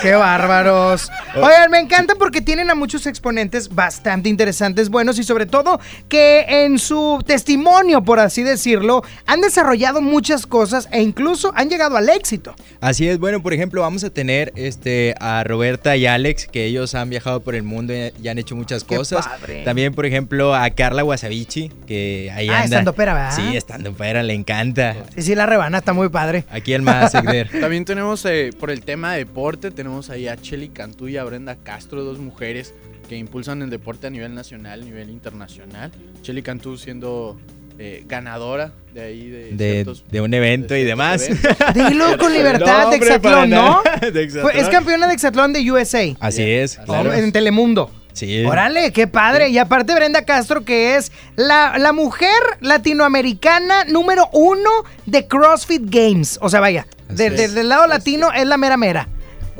[0.02, 1.10] Qué bárbaros.
[1.36, 6.44] Oigan, me encanta porque tienen a muchos exponentes bastante interesantes, buenos y sobre todo que
[6.64, 12.08] en su testimonio, por así decirlo, han desarrollado muchas cosas e incluso han llegado al
[12.08, 12.54] éxito.
[12.80, 16.94] Así es, bueno, por ejemplo, vamos a tener este a Roberta y Alex, que ellos
[16.94, 19.26] han viajado por el mundo y, han hecho muchas Qué cosas.
[19.26, 19.64] padre.
[19.64, 22.64] También, por ejemplo, a Carla Wasabichi, que ahí Ah, anda.
[22.64, 23.32] estandopera, ¿verdad?
[23.36, 24.94] Sí, estando pera, le encanta.
[25.16, 26.44] Sí, sí, la rebana está muy padre.
[26.50, 27.12] Aquí el más.
[27.60, 31.24] También tenemos, eh, por el tema de deporte, tenemos ahí a Cheli Cantú y a
[31.24, 32.74] Brenda Castro, dos mujeres
[33.08, 35.90] que impulsan el deporte a nivel nacional, a nivel internacional.
[36.22, 37.38] Cheli Cantú siendo
[37.78, 41.28] eh, ganadora de ahí de, De, ciertos- de un evento y demás.
[41.74, 43.82] Dilo con libertad No, de Hexatlón, ¿no?
[44.12, 46.02] de es campeona de Hexatlón de USA.
[46.20, 47.12] Así es, claro.
[47.12, 47.90] En Telemundo.
[48.12, 48.44] Sí.
[48.44, 49.48] Órale, qué padre.
[49.50, 52.28] Y aparte Brenda Castro, que es la, la mujer
[52.60, 54.68] latinoamericana número uno
[55.06, 56.38] de CrossFit Games.
[56.42, 59.08] O sea, vaya, del- del lado latino es la mera mera.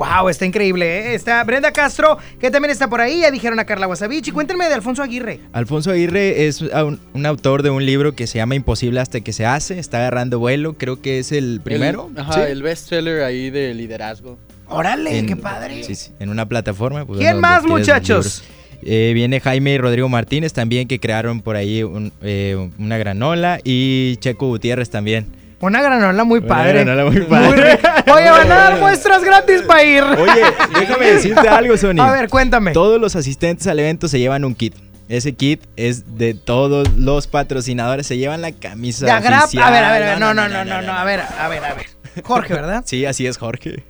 [0.00, 1.14] Wow, está increíble, ¿eh?
[1.14, 3.20] Está Brenda Castro, que también está por ahí.
[3.20, 4.30] Ya dijeron a Carla Wasabichi.
[4.30, 5.40] Cuéntenme de Alfonso Aguirre.
[5.52, 9.34] Alfonso Aguirre es un, un autor de un libro que se llama Imposible hasta que
[9.34, 9.78] se hace.
[9.78, 12.08] Está agarrando vuelo, creo que es el primero.
[12.14, 12.40] El, ajá, ¿sí?
[12.50, 14.38] el bestseller ahí de liderazgo.
[14.68, 15.84] Órale, En- qué padre.
[15.84, 17.04] Sí, sí, en una plataforma.
[17.04, 18.42] pues, ¿Quién más, muchachos?
[18.82, 23.58] Eh, viene Jaime y Rodrigo Martínez también, que crearon por ahí un- eh, una granola.
[23.64, 25.26] Y Checo Gutiérrez también.
[25.60, 26.84] Una granola muy Una padre.
[26.84, 27.78] granola muy padre.
[28.12, 30.02] Oye, van a dar muestras gratis para ir.
[30.02, 30.42] Oye,
[30.78, 32.00] déjame decirte algo, Sony.
[32.00, 32.72] A ver, cuéntame.
[32.72, 34.74] Todos los asistentes al evento se llevan un kit.
[35.08, 38.06] Ese kit es de todos los patrocinadores.
[38.06, 39.04] Se llevan la camisa.
[39.06, 39.44] De Agrap.
[39.44, 39.64] oficial.
[39.64, 40.20] A ver, a ver, a ver.
[40.20, 40.92] No, no, no, no, no.
[40.92, 41.86] A ver, a ver, a ver.
[42.22, 42.82] Jorge, ¿verdad?
[42.86, 43.84] Sí, así es, Jorge.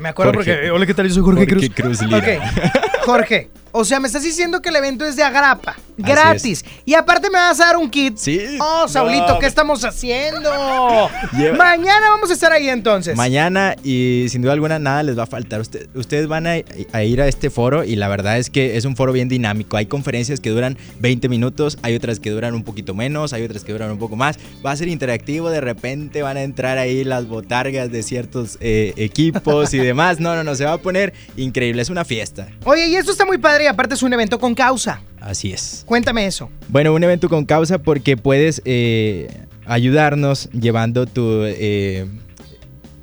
[0.00, 0.54] Me acuerdo Jorge.
[0.54, 0.70] porque.
[0.70, 1.08] Hola, ¿qué tal?
[1.08, 1.98] Yo soy Jorge, Jorge Cruz.
[1.98, 2.18] Cruz Lira.
[2.18, 3.04] Ok.
[3.04, 6.64] Jorge, o sea, me estás diciendo que el evento es de agrapa, gratis.
[6.84, 8.16] Y aparte me vas a dar un kit.
[8.16, 8.40] Sí.
[8.60, 9.38] Oh, Saulito, No.
[9.38, 10.50] ¿qué estamos haciendo?
[11.32, 13.16] Lleva- Mañana vamos a estar ahí entonces.
[13.16, 15.60] Mañana y sin duda alguna nada les va a faltar.
[15.60, 16.54] Usted- ustedes van a,
[16.92, 19.76] a ir a este foro y la verdad es que es un foro bien dinámico.
[19.76, 23.62] Hay conferencias que duran 20 minutos, hay otras que duran un poquito menos, hay otras
[23.64, 24.38] que duran un poco más.
[24.64, 28.92] Va a ser interactivo, de repente van a entrar ahí las botargas de ciertos eh,
[28.96, 30.18] equipos y demás.
[30.20, 32.48] No, no, no, se va a poner increíble, es una fiesta.
[32.64, 35.00] Oye, y esto está muy padre aparte es un evento con causa.
[35.20, 35.82] Así es.
[35.86, 36.50] Cuéntame eso.
[36.68, 39.28] Bueno, un evento con causa porque puedes eh,
[39.66, 41.42] ayudarnos llevando tu...
[41.44, 42.06] eh,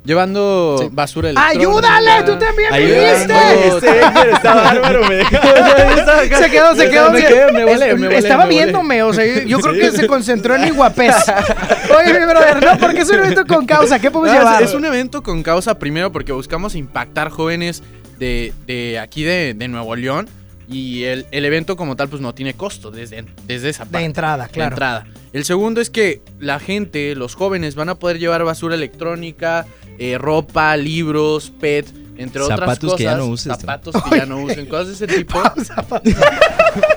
[0.04, 1.58] Llevando basura electrónica.
[1.58, 2.22] ¡Ayúdale!
[2.24, 3.66] ¡Tú también viniste!
[3.66, 5.24] Este está bárbaro, me
[6.38, 7.10] Se quedó, se quedó.
[7.10, 8.54] Me quedé, me volé, me volé, Estaba me volé.
[8.64, 9.80] viéndome, o sea, yo, creo Sí.
[9.80, 11.12] que se concentró en mi guapés.
[11.98, 13.98] Oye, mi brother, no, porque es un evento con causa.
[13.98, 14.62] ¿Qué podemos No, llevar?
[14.62, 17.82] es, es un evento con causa primero porque buscamos impactar jóvenes
[18.16, 20.28] de, de aquí de, de Nuevo León
[20.68, 23.98] y el, el evento como tal pues no tiene costo desde, desde esa parte.
[23.98, 24.70] De entrada, de claro.
[24.74, 25.06] entrada.
[25.32, 29.66] El segundo es que la gente, los jóvenes van a poder llevar basura electrónica,
[29.98, 31.86] eh, ropa, libros, PET,
[32.18, 32.96] entre otras Zapatos cosas.
[32.96, 33.52] que ya no uses.
[33.58, 35.38] Zapatos que ya no usen, cosas de ese tipo.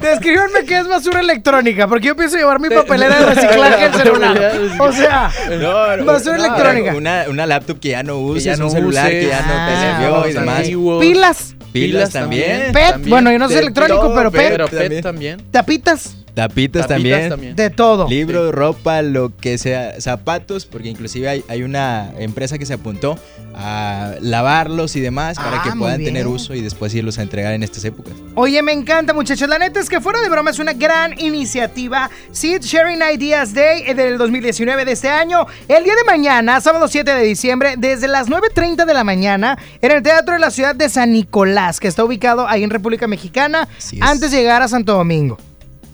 [0.01, 4.51] Descríbanme qué es basura electrónica, porque yo pienso llevar mi papelera de reciclaje en celular.
[4.79, 6.95] O sea, No, no, basura no, electrónica.
[6.95, 9.65] Una, una laptop que ya no uses, ya no un celular que ya no uses.
[9.67, 10.59] te Ah, sirvió y demás.
[10.59, 11.01] antiguos.
[11.01, 12.71] Pilas, Pilas también.
[12.71, 13.09] PET, también.
[13.09, 14.67] bueno, yo no sé De electrónico, pero PET, Pero.
[14.67, 15.41] PET también.
[15.51, 16.15] tapitas,
[16.47, 17.29] Tapitas, Tapitas también.
[17.29, 17.55] también.
[17.55, 18.07] de todo.
[18.07, 23.17] Libros, ropa, lo que sea, zapatos, porque inclusive hay, hay una empresa que se apuntó
[23.55, 27.23] a lavarlos y demás para Ah, que muy puedan tener uso y después irlos a
[27.23, 28.13] entregar en estas épocas.
[28.35, 29.49] Oye, me encanta, muchachos.
[29.49, 32.09] La neta es que fuera de broma es una gran iniciativa.
[32.31, 35.45] Seed Sharing Ideas Day eh, del 2019 de este año.
[35.67, 39.91] El día de mañana, sábado 7 de diciembre, desde las 9.30 de la mañana, en
[39.91, 43.67] el Teatro de la Ciudad de San Nicolás, que está ubicado ahí en República Mexicana,
[44.01, 45.37] antes de llegar a Santo Domingo.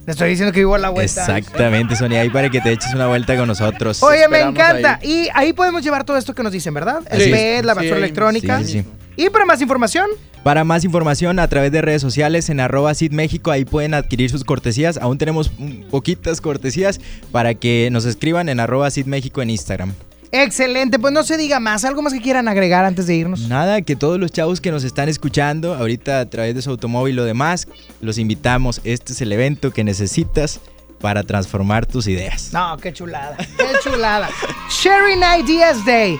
[0.05, 1.21] Le estoy diciendo que vivo a la vuelta.
[1.21, 4.03] Exactamente, Sonia, ahí para que te eches una vuelta con nosotros.
[4.03, 4.99] Oye, me encanta.
[5.01, 5.25] ahí.
[5.25, 7.01] Y ahí podemos llevar todo esto que nos dicen, ¿verdad?
[7.09, 7.31] El Sí.
[7.31, 8.59] PET, la Sí, basura ahí- electrónica.
[8.59, 8.85] Sí, sí, sí.
[9.17, 10.07] Y para más información,
[10.43, 14.43] Para más información a través de redes sociales en arroba México, ahí pueden adquirir sus
[14.43, 14.97] cortesías.
[14.97, 15.51] Aún tenemos
[15.89, 17.01] poquitas cortesías
[17.31, 19.93] para que nos escriban en arroba México en Instagram.
[20.31, 21.85] Excelente, pues no se diga más.
[21.85, 23.47] ¿Algo más que quieran agregar antes de irnos?
[23.47, 27.19] Nada, que todos los chavos que nos están escuchando ahorita a través de su automóvil
[27.19, 27.67] o demás,
[28.01, 28.81] los invitamos.
[28.83, 30.59] Este es el evento que necesitas
[30.99, 32.51] para transformar tus ideas.
[32.53, 34.29] No, qué chulada, qué chulada.
[34.69, 36.17] Sharing Ideas Day.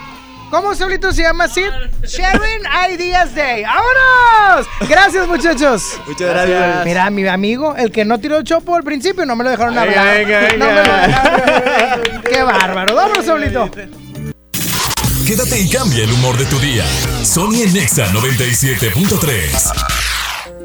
[0.50, 1.62] ¿Cómo solito se llama así?
[2.04, 3.64] Sharing Ideas Day.
[3.64, 4.66] ¡Vámonos!
[4.88, 5.82] Gracias, muchachos.
[6.06, 6.84] Muchas gracias.
[6.84, 9.76] Mira, mi amigo, el que no tiró el chopo al principio, no me lo dejaron
[9.76, 10.18] hablar.
[10.18, 10.56] venga, venga.
[10.56, 12.22] No me lo dejaron.
[12.22, 12.94] Qué bárbaro.
[12.94, 13.70] Vámonos, solito.
[15.26, 16.84] Quédate y cambia el humor de tu día.
[17.24, 20.15] Sony en Nexa 97.3.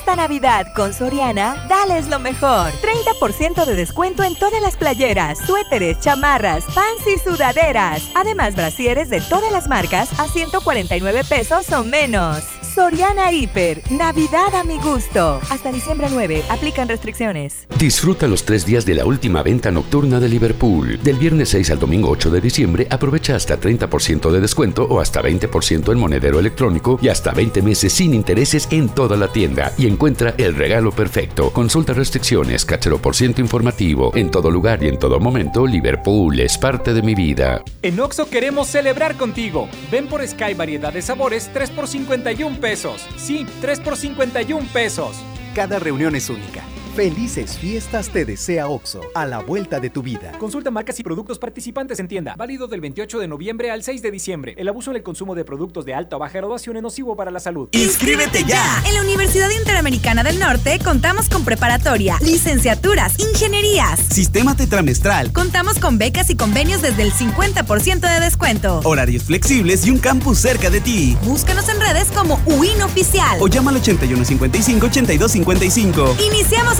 [0.00, 2.72] Esta Navidad con Soriana, dales lo mejor.
[2.72, 8.10] 30% de descuento en todas las playeras, suéteres, chamarras, pants y sudaderas.
[8.14, 12.59] Además, brasieres de todas las marcas a 149 pesos o menos.
[12.80, 15.38] Soriana Hiper, Navidad a mi gusto.
[15.50, 17.66] Hasta diciembre 9, aplican restricciones.
[17.78, 20.98] Disfruta los tres días de la última venta nocturna de Liverpool.
[21.02, 25.20] Del viernes 6 al domingo 8 de diciembre aprovecha hasta 30% de descuento o hasta
[25.20, 29.86] 20% en monedero electrónico y hasta 20 meses sin intereses en toda la tienda y
[29.86, 31.52] encuentra el regalo perfecto.
[31.52, 34.10] Consulta restricciones, cáchalo por ciento informativo.
[34.14, 37.62] En todo lugar y en todo momento, Liverpool es parte de mi vida.
[37.82, 39.68] En Oxo queremos celebrar contigo.
[39.92, 42.69] Ven por Sky variedad de sabores 3 por 51 pesos.
[43.16, 45.16] Sí, 3 por 51 pesos.
[45.54, 46.62] Cada reunión es única.
[46.94, 50.32] Felices fiestas te desea OXO, a la vuelta de tu vida.
[50.38, 52.34] Consulta marcas y productos participantes en tienda.
[52.36, 54.56] Válido del 28 de noviembre al 6 de diciembre.
[54.58, 57.30] El abuso en el consumo de productos de alta o baja graduación es nocivo para
[57.30, 57.68] la salud.
[57.72, 58.82] ¡Inscríbete ya!
[58.86, 64.00] En la Universidad Interamericana del Norte contamos con preparatoria, licenciaturas, ingenierías.
[64.00, 65.32] Sistema tetramestral.
[65.32, 68.80] Contamos con becas y convenios desde el 50% de descuento.
[68.82, 71.16] Horarios flexibles y un campus cerca de ti.
[71.24, 73.38] Búscanos en redes como UIN Oficial.
[73.40, 76.20] O llama al 8155-8255.
[76.20, 76.79] Iniciamos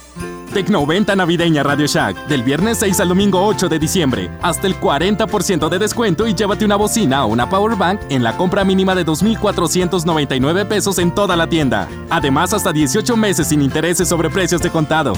[0.51, 4.29] Tecnoventa navideña Radio Shack, del viernes 6 al domingo 8 de diciembre.
[4.41, 8.37] Hasta el 40% de descuento y llévate una bocina o una power bank en la
[8.37, 11.87] compra mínima de 2,499 pesos en toda la tienda.
[12.09, 15.13] Además, hasta 18 meses sin intereses sobre precios de contado.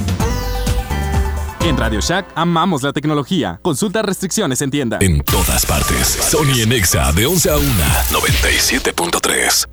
[1.66, 3.60] En Radio Shack amamos la tecnología.
[3.62, 4.98] Consulta restricciones en tienda.
[5.02, 6.08] En todas partes.
[6.08, 7.68] Sony en Exa de 11 a 1,
[8.12, 9.68] 97.3.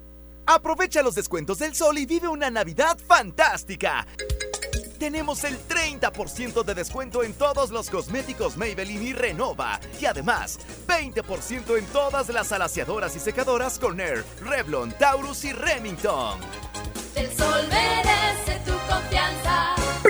[0.46, 4.06] Aprovecha los descuentos del sol y vive una Navidad fantástica.
[5.00, 9.80] Tenemos el 30% de descuento en todos los cosméticos Maybelline y Renova.
[9.98, 16.38] Y además, 20% en todas las alaciadoras y secadoras Conair, Revlon, Taurus y Remington.
[17.16, 18.79] El sol merece tu.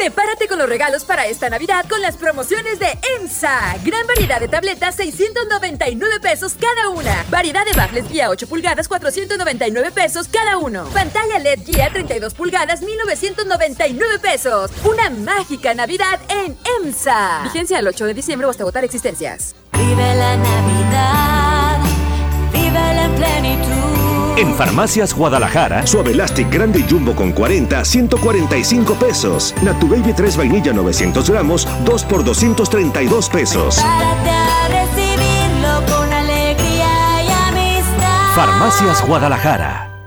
[0.00, 3.76] Prepárate con los regalos para esta Navidad con las promociones de EMSA.
[3.84, 7.22] Gran variedad de tabletas, 699 pesos cada una.
[7.28, 10.86] Variedad de baffles guía 8 pulgadas, 499 pesos cada uno.
[10.94, 14.70] Pantalla LED guía 32 pulgadas, 1999 pesos.
[14.84, 17.42] Una mágica Navidad en EMSA.
[17.42, 19.54] Vigencia el 8 de diciembre o hasta agotar existencias.
[19.74, 21.78] Vive la Navidad.
[22.50, 23.79] Vive en plenitud.
[24.40, 29.54] En Farmacias Guadalajara, Suave Elastic Grande y Jumbo con 40, 145 pesos.
[29.62, 33.78] Natu Baby 3 Vainilla 900 gramos, 2 por 232 pesos.
[33.84, 38.34] A recibirlo con alegría y amistad.
[38.34, 39.89] Farmacias Guadalajara.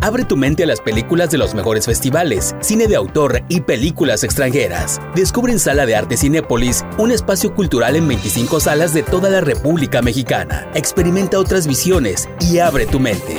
[0.00, 4.24] Abre tu mente a las películas de los mejores festivales, cine de autor y películas
[4.24, 5.00] extranjeras.
[5.14, 9.40] Descubre en Sala de Arte Cinépolis un espacio cultural en 25 salas de toda la
[9.40, 10.70] República Mexicana.
[10.74, 13.36] Experimenta otras visiones y abre tu mente.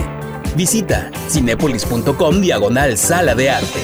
[0.56, 3.84] Visita cinépolis.com diagonal Sala de Arte.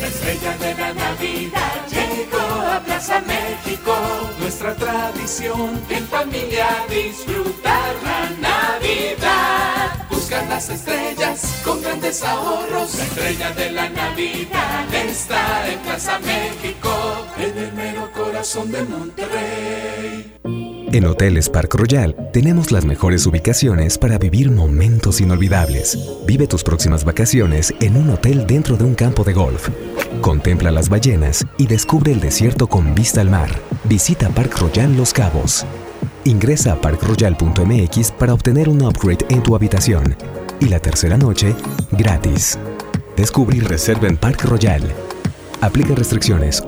[0.00, 3.92] La estrella de la Navidad llegó a Plaza México.
[4.40, 10.09] Nuestra tradición en familia disfrutar la Navidad.
[10.30, 12.94] Las estrellas con grandes ahorros.
[12.94, 20.32] La estrella de la Navidad está en Plaza México, en el mero corazón de Monterrey.
[20.92, 25.98] En Hoteles Park Royal tenemos las mejores ubicaciones para vivir momentos inolvidables.
[26.26, 29.68] Vive tus próximas vacaciones en un hotel dentro de un campo de golf.
[30.20, 33.50] Contempla las ballenas y descubre el desierto con vista al mar.
[33.84, 35.66] Visita Park Royal Los Cabos.
[36.24, 40.16] Ingresa a parkroyal.mx para obtener un upgrade en tu habitación.
[40.60, 41.54] Y la tercera noche,
[41.92, 42.58] gratis.
[43.16, 44.82] Descubre y reserva en Park Royal.
[45.60, 46.62] Aplica restricciones.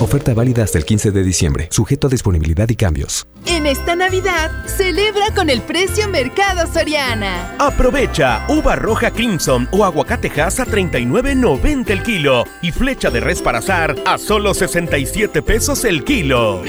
[0.00, 3.26] Oferta válida hasta el 15 de diciembre, sujeto a disponibilidad y cambios.
[3.46, 7.54] En esta Navidad, celebra con el precio Mercado Soriana.
[7.58, 13.40] Aprovecha uva roja Crimson o aguacate Hass a 39.90 el kilo y flecha de res
[13.40, 16.62] para azar a solo 67 pesos el kilo.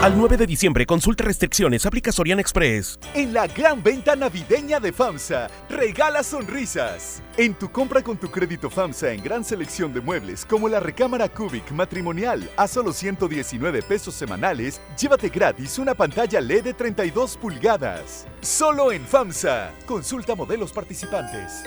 [0.00, 3.00] Al 9 de diciembre, consulta restricciones, aplica Soriana Express.
[3.14, 7.20] En la gran venta navideña de FAMSA, regala sonrisas.
[7.36, 11.28] En tu compra con tu crédito FAMSA en gran selección de muebles como la recámara
[11.28, 18.24] Cubic matrimonial a solo 119 pesos semanales, llévate gratis una pantalla LED de 32 pulgadas.
[18.40, 19.72] Solo en FAMSA.
[19.84, 21.64] Consulta modelos participantes.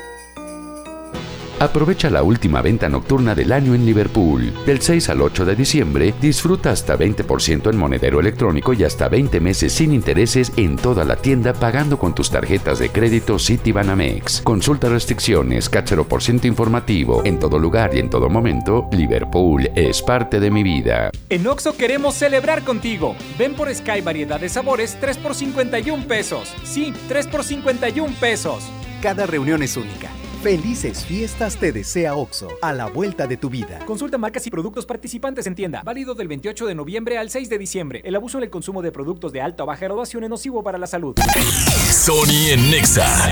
[1.61, 4.51] Aprovecha la última venta nocturna del año en Liverpool.
[4.65, 9.39] Del 6 al 8 de diciembre, disfruta hasta 20% en monedero electrónico y hasta 20
[9.39, 14.41] meses sin intereses en toda la tienda pagando con tus tarjetas de crédito Citibanamex.
[14.41, 17.21] Consulta restricciones, cáchero por ciento informativo.
[17.25, 21.11] En todo lugar y en todo momento, Liverpool es parte de mi vida.
[21.29, 23.15] En Oxo queremos celebrar contigo.
[23.38, 26.51] Ven por Sky variedad de sabores 3 por 51 pesos.
[26.63, 28.63] Sí, 3 por 51 pesos.
[29.03, 30.09] Cada reunión es única.
[30.41, 33.77] Felices fiestas te desea OXO, a la vuelta de tu vida.
[33.85, 35.84] Consulta marcas y productos participantes en tienda.
[35.84, 38.01] Válido del 28 de noviembre al 6 de diciembre.
[38.03, 40.80] El abuso en el consumo de productos de alta o baja graduación es nocivo para
[40.80, 41.15] la salud.
[41.91, 43.30] Sony en Nexa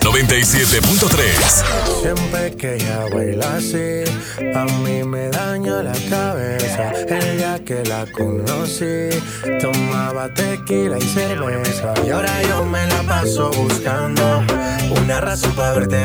[0.00, 2.02] 97.3.
[2.02, 4.02] Siempre que ella baila así,
[4.52, 6.90] a mí me daña la cabeza.
[7.06, 9.10] El día que la conocí,
[9.60, 11.94] tomaba tequila y cerveza.
[12.04, 14.42] Y ahora yo me la paso buscando
[15.02, 16.04] una razón para verte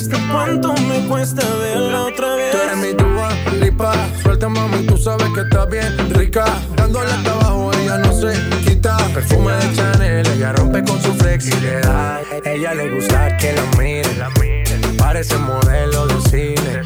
[0.00, 0.18] Fiesta.
[0.32, 2.52] ¿Cuánto me cuesta verla otra vez?
[2.52, 6.44] Tú eres mi Dua Lipa, suelta mami, tú sabes que está bien rica.
[6.76, 8.32] Dándole hasta abajo, ella no se
[8.64, 8.96] quita.
[9.14, 12.20] Perfume de Chanel, ella rompe con su flexibilidad.
[12.44, 16.82] Ella le gusta que la miren, parece modelo de cine.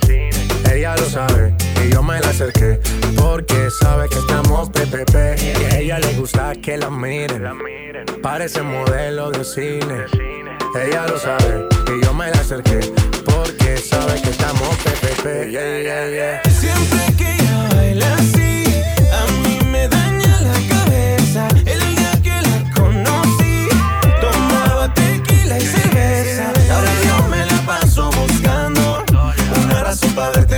[0.73, 1.55] Ella lo sabe
[1.85, 2.81] y yo me la acerqué
[3.17, 5.15] porque sabe que estamos PPP.
[5.41, 7.45] Y a ella le gusta que la miren,
[8.23, 10.25] parece modelo de cine.
[10.77, 12.81] Ella lo sabe y yo me la acerqué
[13.25, 15.49] porque sabe que estamos PPP.
[15.49, 16.43] Yeah, yeah, yeah.
[16.51, 18.65] Siempre que ella baila así,
[19.13, 21.47] a mí me daña la cabeza.
[21.65, 23.69] El día que la conocí,
[24.21, 26.53] tomaba tequila y cerveza.
[26.75, 29.05] Ahora yo me la paso buscando
[29.65, 30.54] una razón para verte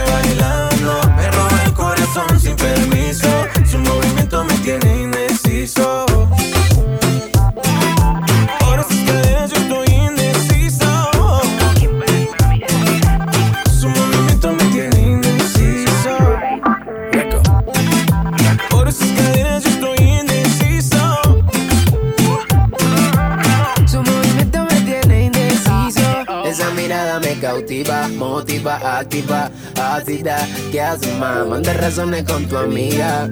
[28.37, 29.51] motiva, activa,
[29.81, 30.37] ácida.
[30.71, 31.47] ¿Qué haces, más?
[31.47, 33.31] Manda razones con tu amiga.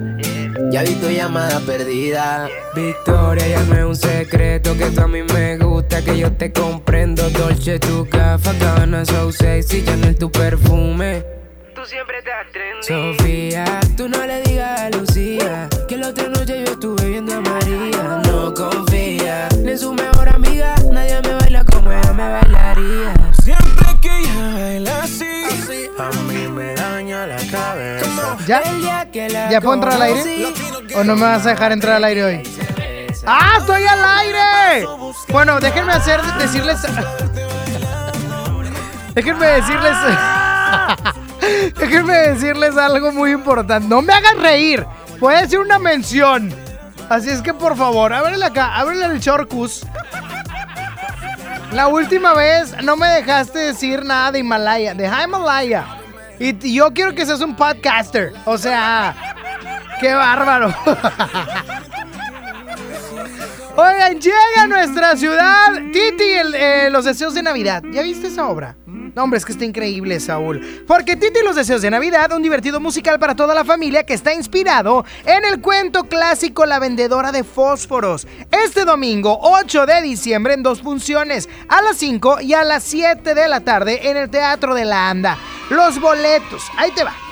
[0.71, 2.49] Ya vi tu llamada perdida.
[2.73, 6.51] Victoria, ya no es un secreto que tú a mí me gusta, que yo te
[6.51, 7.29] comprendo.
[7.29, 11.23] Dolce, tu gafa, cabana, so sexy, Chanel, tu perfume.
[11.75, 13.15] Tú siempre estás trendy.
[13.17, 17.41] Sofía, tú no le digas a Lucía que la otra noche yo estuve viendo a
[17.41, 18.21] María.
[18.25, 20.14] No confía ni en su mejor
[28.45, 28.61] ¿Ya?
[29.49, 30.53] ¿Ya puedo entrar al aire?
[30.95, 32.43] ¿O no me vas a dejar entrar al aire hoy?
[33.25, 34.87] ¡Ah, estoy al aire!
[35.29, 36.77] Bueno, déjenme hacer, decirles...
[39.15, 39.97] déjenme decirles...
[41.79, 43.87] déjenme decirles algo muy importante.
[43.87, 44.85] No me hagan reír.
[45.19, 46.53] Puede decir una mención.
[47.09, 49.85] Así es que, por favor, ábrele acá, ábrele el Chorcus.
[51.71, 56.04] La última vez no me dejaste decir nada de Himalaya, de Himalaya.
[56.39, 58.33] Y yo quiero que seas un podcaster.
[58.45, 59.15] O sea,
[59.99, 60.73] qué bárbaro.
[63.77, 67.83] Oigan, llega a nuestra ciudad Titi, el, eh, los deseos de Navidad.
[67.91, 68.77] ¿Ya viste esa obra?
[69.13, 70.85] No, hombre, es que está increíble, Saúl.
[70.87, 74.13] Porque Titi y los deseos de Navidad, un divertido musical para toda la familia que
[74.13, 78.27] está inspirado en el cuento clásico La vendedora de fósforos.
[78.51, 83.35] Este domingo, 8 de diciembre, en dos funciones, a las 5 y a las 7
[83.35, 85.37] de la tarde en el Teatro de la Anda.
[85.69, 87.24] Los boletos, ahí te va.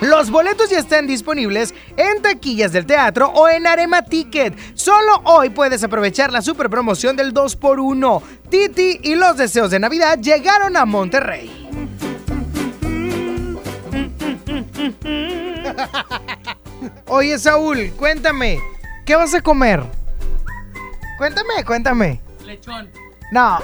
[0.00, 4.56] Los boletos ya están disponibles en taquillas del teatro o en Arema Ticket.
[4.74, 8.22] Solo hoy puedes aprovechar la super promoción del 2x1.
[8.48, 11.68] Titi y los deseos de Navidad llegaron a Monterrey.
[17.06, 18.58] Oye, Saúl, cuéntame,
[19.04, 19.82] ¿qué vas a comer?
[21.18, 22.20] Cuéntame, cuéntame.
[22.44, 22.90] Lechón.
[23.30, 23.58] No,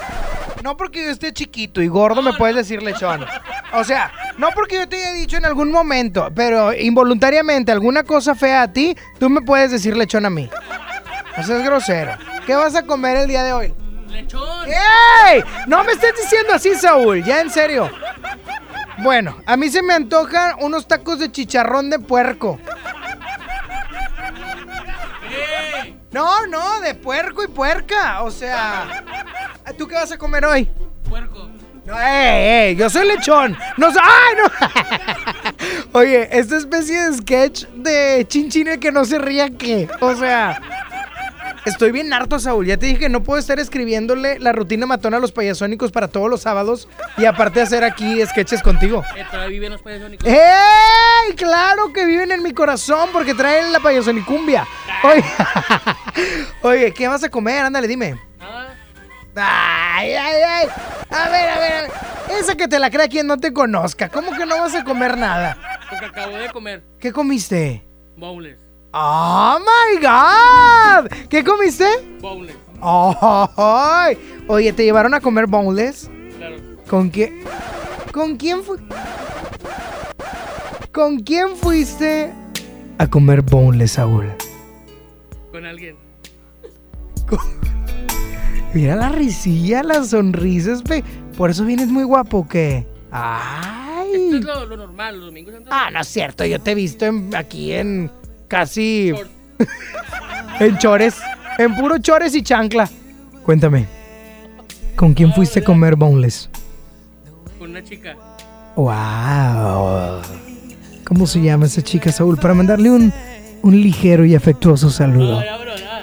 [0.62, 3.24] no porque yo esté chiquito y gordo me puedes decir lechón.
[3.72, 8.34] O sea, no porque yo te haya dicho en algún momento, pero involuntariamente alguna cosa
[8.34, 10.48] fea a ti, tú me puedes decir lechón a mí.
[11.38, 12.12] O sea, es grosero.
[12.46, 13.74] ¿Qué vas a comer el día de hoy?
[14.08, 14.66] Lechón.
[14.66, 15.42] ¡Ey!
[15.66, 17.90] No me estés diciendo así, Saúl, ya en serio.
[18.98, 22.58] Bueno, a mí se me antojan unos tacos de chicharrón de puerco.
[26.12, 28.22] No, no, de puerco y puerca.
[28.22, 29.04] O sea,
[29.72, 30.68] ¿tú qué vas a comer hoy?
[31.08, 31.48] Puerco.
[31.84, 33.56] No, eh, eh, yo soy lechón.
[33.76, 35.92] No, so- ¡Ay, no!
[35.92, 39.88] Oye, esta especie de sketch de chinchine que no se ría, ¿qué?
[40.00, 40.60] O sea,
[41.64, 42.66] estoy bien harto, Saúl.
[42.66, 46.08] Ya te dije que no puedo estar escribiéndole la rutina matona a los payasónicos para
[46.08, 46.88] todos los sábados
[47.18, 49.04] y aparte hacer aquí sketches contigo.
[49.16, 50.26] Eh, todavía viven los payasónicos.
[50.28, 51.34] ¡Ey!
[51.36, 54.66] Claro que viven en mi corazón porque traen la payasonicumbia.
[55.04, 55.24] Oye,
[56.62, 57.64] oye, ¿qué vas a comer?
[57.64, 58.18] Ándale, dime.
[59.36, 60.66] Ay, ay, ay.
[61.10, 61.90] A ver, a ver, a ver.
[62.40, 64.08] Esa que te la crea quien no te conozca.
[64.08, 65.56] ¿Cómo que no vas a comer nada?
[65.88, 67.86] Porque acabo de comer ¿Qué comiste?
[68.16, 68.56] bowls.
[68.92, 71.10] ¡Oh, my God!
[71.28, 71.86] ¿Qué comiste?
[72.20, 72.52] Bowls.
[72.80, 74.18] ¡Ay!
[74.48, 76.10] Oye, ¿te llevaron a comer boneless?
[76.38, 76.56] Claro.
[76.88, 77.42] ¿Con quién?
[78.12, 78.78] ¿Con quién fue?
[80.92, 82.32] ¿Con quién fuiste
[82.98, 84.32] a comer boneless, Saúl?
[85.52, 85.96] Con alguien.
[88.76, 91.02] Mira la risilla, las sonrisas, pe.
[91.34, 92.86] Por eso vienes muy guapo, ¿o ¿qué?
[93.10, 94.12] ¡Ay!
[94.34, 95.72] Esto es lo, lo normal, los domingos antes.
[95.72, 98.10] Ah, no es cierto, yo te he visto en- aquí en
[98.48, 99.14] casi...
[100.60, 101.16] en chores,
[101.56, 102.86] en puro chores y chancla.
[103.44, 103.86] Cuéntame,
[104.94, 106.50] ¿con quién fuiste a comer boneless?
[107.58, 108.14] Con una chica.
[108.76, 110.20] ¡Wow!
[111.04, 112.36] ¿Cómo se llama esa chica, Saúl?
[112.36, 113.10] Para mandarle un,
[113.62, 115.40] un ligero y afectuoso saludo.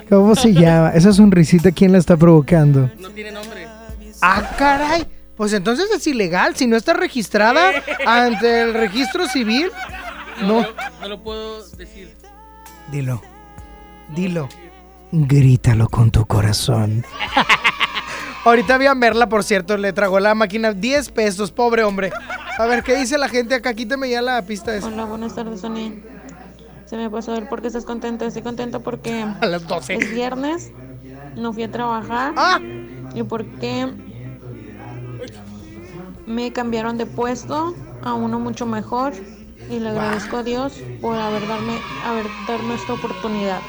[0.09, 0.91] ¿Cómo se llama?
[0.91, 2.89] Esa sonrisita, ¿quién la está provocando?
[2.99, 3.67] No tiene nombre.
[4.21, 5.05] ¡Ah, caray!
[5.35, 6.55] Pues entonces es ilegal.
[6.55, 7.71] Si no está registrada
[8.05, 9.69] ante el registro civil,
[10.41, 10.61] no.
[10.61, 10.67] No,
[11.01, 12.13] no lo puedo decir.
[12.91, 13.21] Dilo.
[14.15, 14.49] Dilo.
[15.11, 17.05] Grítalo con tu corazón.
[18.45, 22.11] Ahorita vi a Merla, por cierto, le tragó la máquina 10 pesos, pobre hombre.
[22.57, 23.73] A ver, ¿qué dice la gente acá?
[23.73, 24.87] Quítame ya la pista esa.
[24.87, 25.93] Hola, buenas tardes, Sonia.
[26.93, 28.27] Se me pasó el por qué estás contenta.
[28.27, 29.95] Estoy contenta porque A las 12.
[29.95, 30.71] es viernes,
[31.35, 32.35] no fui a trabajar.
[32.37, 32.59] Ah.
[33.15, 33.91] Y porque
[36.27, 39.13] me cambiaron de puesto a uno mucho mejor.
[39.71, 43.59] Y le agradezco a Dios por haber darme, haber darme esta oportunidad.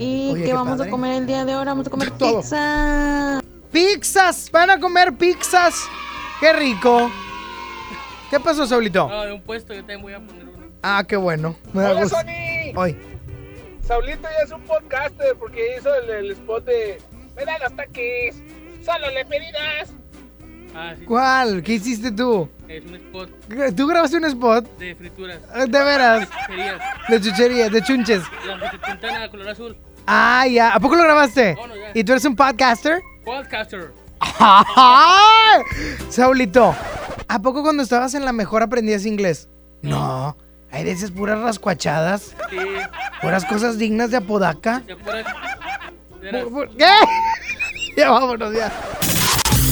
[0.00, 0.88] ¿Y Oye, qué qué vamos padre.
[0.88, 1.64] a comer el día de hoy?
[1.66, 2.40] Vamos a comer Todo.
[2.40, 3.40] pizza.
[3.70, 4.50] ¡Pizzas!
[4.50, 5.84] ¡Van a comer pizzas!
[6.40, 7.12] ¡Qué rico!
[8.28, 9.08] ¿Qué pasó, Saulito?
[9.08, 10.47] No, de un puesto yo también voy a poner.
[10.82, 11.56] Ah, qué bueno.
[11.72, 12.16] Me da Hola, gusto.
[12.18, 12.72] Sony.
[12.76, 12.96] Hoy.
[13.82, 16.98] Saulito ya es un podcaster porque hizo el, el spot de
[17.36, 18.36] Me dan los taquis,
[18.84, 19.90] solo le pedirás.
[20.74, 21.04] Ah, sí.
[21.06, 21.62] ¿Cuál?
[21.62, 22.48] ¿Qué hiciste tú?
[22.68, 23.30] Es un spot
[23.74, 24.78] ¿Tú grabaste un spot?
[24.78, 25.38] de frituras.
[25.56, 26.28] Eh, ¿De veras?
[26.28, 26.80] Chucherías.
[27.08, 28.22] De chuchería, de chunches.
[28.46, 29.76] Las de Quintana, color azul.
[30.06, 30.74] Ah, ya.
[30.74, 31.54] ¿A poco lo grabaste?
[31.54, 31.90] No, ya.
[31.94, 33.00] ¿Y tú eres un podcaster?
[33.24, 33.92] Podcaster.
[36.10, 36.74] Saulito,
[37.28, 39.48] ¿a poco cuando estabas en la mejor aprendías inglés?
[39.82, 40.36] No.
[40.70, 42.34] Hay de esas puras rascuachadas.
[42.50, 42.56] Sí.
[43.22, 44.82] Puras cosas dignas de apodaca.
[44.86, 44.96] Ya.
[46.76, 46.86] ¿Qué?
[47.96, 48.70] Ya vámonos, ya.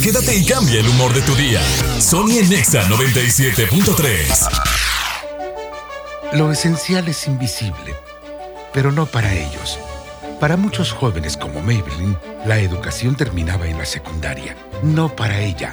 [0.02, 1.60] Quédate y cambia el humor de tu día.
[2.01, 4.51] Sony en Nexa 97.3.
[6.32, 7.94] Lo esencial es invisible,
[8.73, 9.78] pero no para ellos.
[10.40, 14.56] Para muchos jóvenes como Maybelline, la educación terminaba en la secundaria.
[14.82, 15.73] No para ella.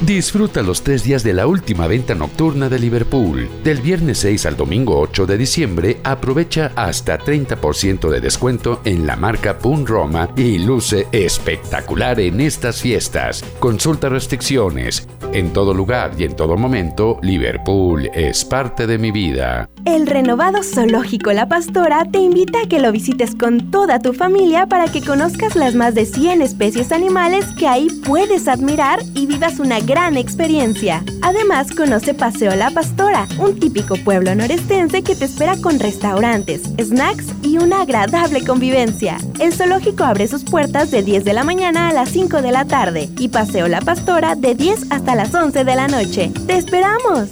[0.00, 3.48] Disfruta los tres días de la última venta nocturna de Liverpool.
[3.64, 9.16] Del viernes 6 al domingo 8 de diciembre, aprovecha hasta 30% de descuento en la
[9.16, 13.42] marca Pun Roma y luce espectacular en estas fiestas.
[13.58, 15.08] Consulta restricciones.
[15.32, 19.68] En todo lugar y en todo momento, Liverpool es parte de mi vida.
[19.84, 24.66] El renovado Zoológico La Pastora te invita a que lo visites con toda tu familia
[24.66, 29.58] para que conozcas las más de 100 especies animales que ahí puedes admirar y vivas
[29.58, 31.02] una gran experiencia.
[31.22, 37.24] Además, conoce Paseo La Pastora, un típico pueblo norestense que te espera con restaurantes, snacks
[37.42, 39.16] y una agradable convivencia.
[39.40, 42.66] El zoológico abre sus puertas de 10 de la mañana a las 5 de la
[42.66, 46.30] tarde y Paseo La Pastora de 10 hasta las 11 de la noche.
[46.46, 47.30] ¡Te esperamos!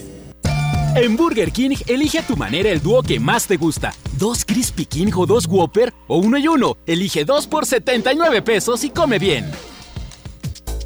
[0.94, 3.92] En Burger King, elige a tu manera el dúo que más te gusta.
[4.18, 6.78] Dos Crispy King o dos Whopper o uno y uno.
[6.86, 9.44] Elige dos por 79 pesos y come bien.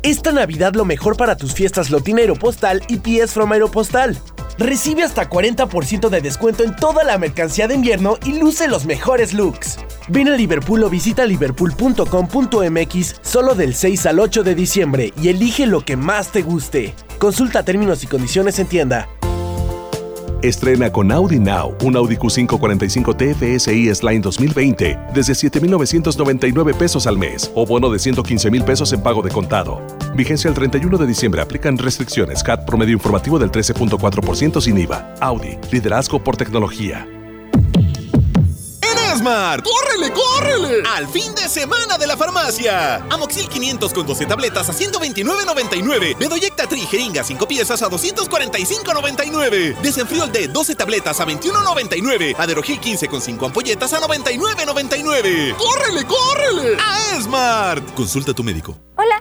[0.02, 4.16] Esta Navidad lo mejor para tus fiestas lo tiene Aeropostal y PS from Aeropostal.
[4.56, 9.34] Recibe hasta 40% de descuento en toda la mercancía de invierno y luce los mejores
[9.34, 9.76] looks.
[10.08, 15.66] Ven a Liverpool o visita liverpool.com.mx solo del 6 al 8 de diciembre y elige
[15.66, 16.94] lo que más te guste.
[17.18, 19.06] Consulta términos y condiciones en tienda.
[20.42, 27.18] Estrena con Audi Now un Audi Q5 45 TFSI S-Line 2020 desde 7,999 pesos al
[27.18, 29.80] mes o bono de 115 mil pesos en pago de contado.
[30.14, 31.42] Vigencia el 31 de diciembre.
[31.42, 32.42] Aplican restricciones.
[32.42, 35.14] CAT promedio informativo del 13.4% sin IVA.
[35.20, 35.58] Audi.
[35.70, 37.06] Liderazgo por tecnología.
[39.20, 40.82] En Esmart, ¡córrele, córrele!
[40.96, 43.04] Al fin de semana de la farmacia.
[43.10, 46.16] Amoxil 500 con 12 tabletas a 129.99.
[46.16, 49.76] Bedoyecta Tri jeringa 5 piezas a 245.99.
[49.82, 52.34] Desenfriol D 12 tabletas a 21.99.
[52.38, 55.54] Aderogil 15 con 5 ampolletas a 99.99.
[55.54, 56.78] ¡Córrele, córrele!
[56.80, 57.92] A Esmart.
[57.92, 58.78] Consulta a tu médico.
[58.96, 59.20] Hola.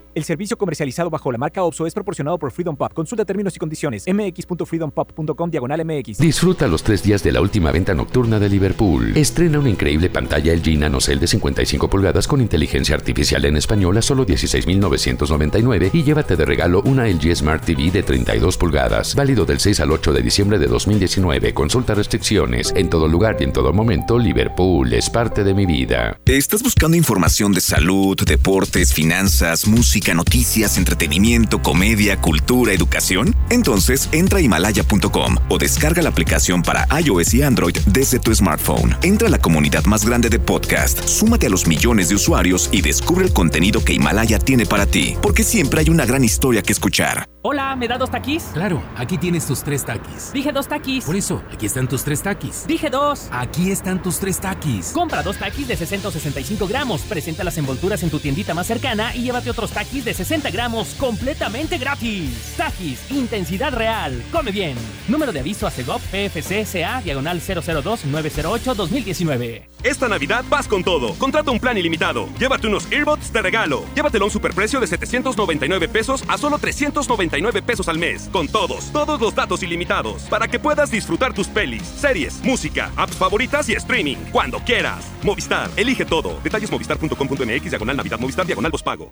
[0.13, 2.91] El servicio comercializado bajo la marca OPSO es proporcionado por Freedom Pop.
[2.93, 4.03] Consulta términos y condiciones.
[4.07, 6.17] mx.freedompop.com diagonal mx.
[6.17, 9.15] Disfruta los tres días de la última venta nocturna de Liverpool.
[9.15, 14.01] Estrena una increíble pantalla LG NanoCell de 55 pulgadas con inteligencia artificial en español a
[14.01, 19.15] solo 16,999 y llévate de regalo una LG Smart TV de 32 pulgadas.
[19.15, 21.53] Válido del 6 al 8 de diciembre de 2019.
[21.53, 22.73] Consulta restricciones.
[22.75, 26.19] En todo lugar y en todo momento, Liverpool es parte de mi vida.
[26.25, 30.00] ¿Estás buscando información de salud, deportes, finanzas, música?
[30.09, 33.35] Noticias, entretenimiento, comedia, cultura, educación?
[33.49, 38.97] Entonces entra a himalaya.com o descarga la aplicación para iOS y Android desde tu smartphone.
[39.03, 42.81] Entra a la comunidad más grande de podcast, súmate a los millones de usuarios y
[42.81, 46.73] descubre el contenido que Himalaya tiene para ti, porque siempre hay una gran historia que
[46.73, 47.25] escuchar.
[47.43, 48.43] Hola, ¿me da dos taquis?
[48.53, 50.31] Claro, aquí tienes tus tres taquis.
[50.31, 51.05] Dije dos taquis.
[51.05, 52.67] Por eso, aquí están tus tres taquis.
[52.67, 53.29] Dije dos.
[53.31, 54.91] Aquí están tus tres taquis.
[54.91, 59.23] Compra dos taquis de 665 gramos, presenta las envolturas en tu tiendita más cercana y
[59.23, 62.53] llévate otros taquis de 60 gramos completamente gratis.
[62.55, 64.23] Takis, intensidad real.
[64.31, 64.77] Come bien.
[65.09, 69.63] Número de aviso a CEGOP PFC CA diagonal 002-908-2019.
[69.83, 71.15] Esta Navidad vas con todo.
[71.15, 72.29] Contrata un plan ilimitado.
[72.39, 73.83] Llévate unos earbuds de regalo.
[73.93, 78.29] Llévatelo a un superprecio de 799 pesos a solo 399 pesos al mes.
[78.31, 80.21] Con todos, todos los datos ilimitados.
[80.23, 84.17] Para que puedas disfrutar tus pelis, series, música, apps favoritas y streaming.
[84.31, 85.11] Cuando quieras.
[85.23, 86.39] Movistar, elige todo.
[86.43, 89.11] Detalles movistar.com.mx diagonal Navidad Movistar diagonal pago.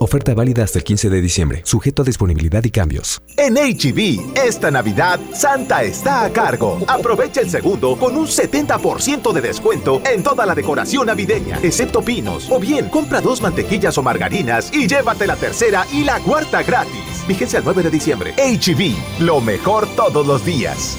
[0.00, 3.20] Oferta válida hasta el 15 de diciembre, sujeto a disponibilidad y cambios.
[3.36, 6.80] En HB, esta Navidad, Santa está a cargo.
[6.86, 12.48] Aprovecha el segundo con un 70% de descuento en toda la decoración navideña, excepto pinos.
[12.50, 17.26] O bien, compra dos mantequillas o margarinas y llévate la tercera y la cuarta gratis.
[17.26, 18.34] Vigencia el 9 de diciembre.
[18.36, 20.96] HB, lo mejor todos los días.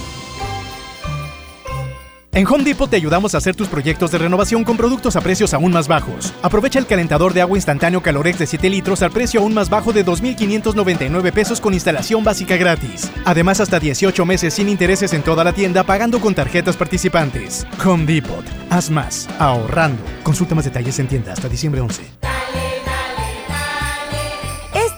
[2.32, 5.54] En Home Depot te ayudamos a hacer tus proyectos de renovación con productos a precios
[5.56, 6.32] aún más bajos.
[6.44, 9.94] Aprovecha el calentador de agua instantáneo Calorex de 7 litros al precio aún más bajo
[9.94, 13.12] de 2.599 pesos con instalación básica gratis.
[13.26, 17.66] Además, hasta 18 meses sin intereses en toda la tienda pagando con tarjetas participantes.
[17.84, 18.46] Home Depot.
[18.70, 20.04] Haz más, ahorrando.
[20.22, 22.29] Consulta más detalles en tienda hasta diciembre 11.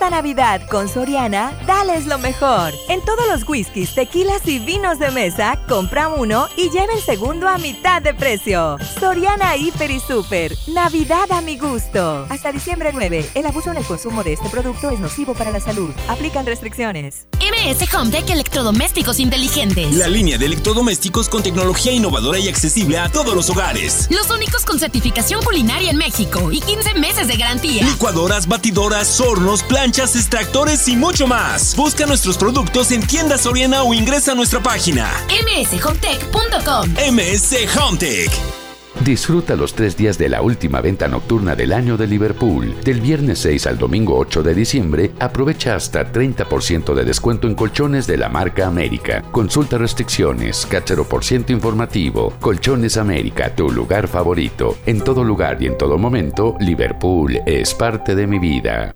[0.02, 2.74] Esta Navidad con Soriana, dales lo mejor.
[2.90, 7.48] En todos los whiskies, tequilas y vinos de mesa, compra uno y lleva el segundo
[7.48, 8.78] a mitad de precio.
[9.00, 10.58] Soriana Hiper y Super.
[10.74, 12.26] Navidad a mi gusto.
[12.32, 13.30] Hasta diciembre 9.
[13.36, 15.92] El abuso en el consumo de este producto es nocivo para la salud.
[16.08, 17.28] Aplican restricciones.
[17.40, 19.94] MS Hometech Electrodomésticos Inteligentes.
[19.94, 24.08] La línea de electrodomésticos con tecnología innovadora y accesible a todos los hogares.
[24.10, 27.84] Los únicos con certificación culinaria en México y 15 meses de garantía.
[27.84, 31.76] Licuadoras, batidoras, hornos, planchas, extractores y mucho más.
[31.76, 36.90] Busca nuestros productos en tiendas Soriana o ingresa a nuestra página mshometech.com.
[37.12, 38.32] MS Hometech.
[39.04, 42.76] Disfruta los tres días de la última venta nocturna del año de Liverpool.
[42.84, 48.06] Del viernes 6 al domingo 8 de diciembre, aprovecha hasta 30% de descuento en colchones
[48.06, 49.24] de la marca América.
[49.32, 52.34] Consulta restricciones, cachero por ciento informativo.
[52.40, 54.78] Colchones América, tu lugar favorito.
[54.86, 58.96] En todo lugar y en todo momento, Liverpool es parte de mi vida.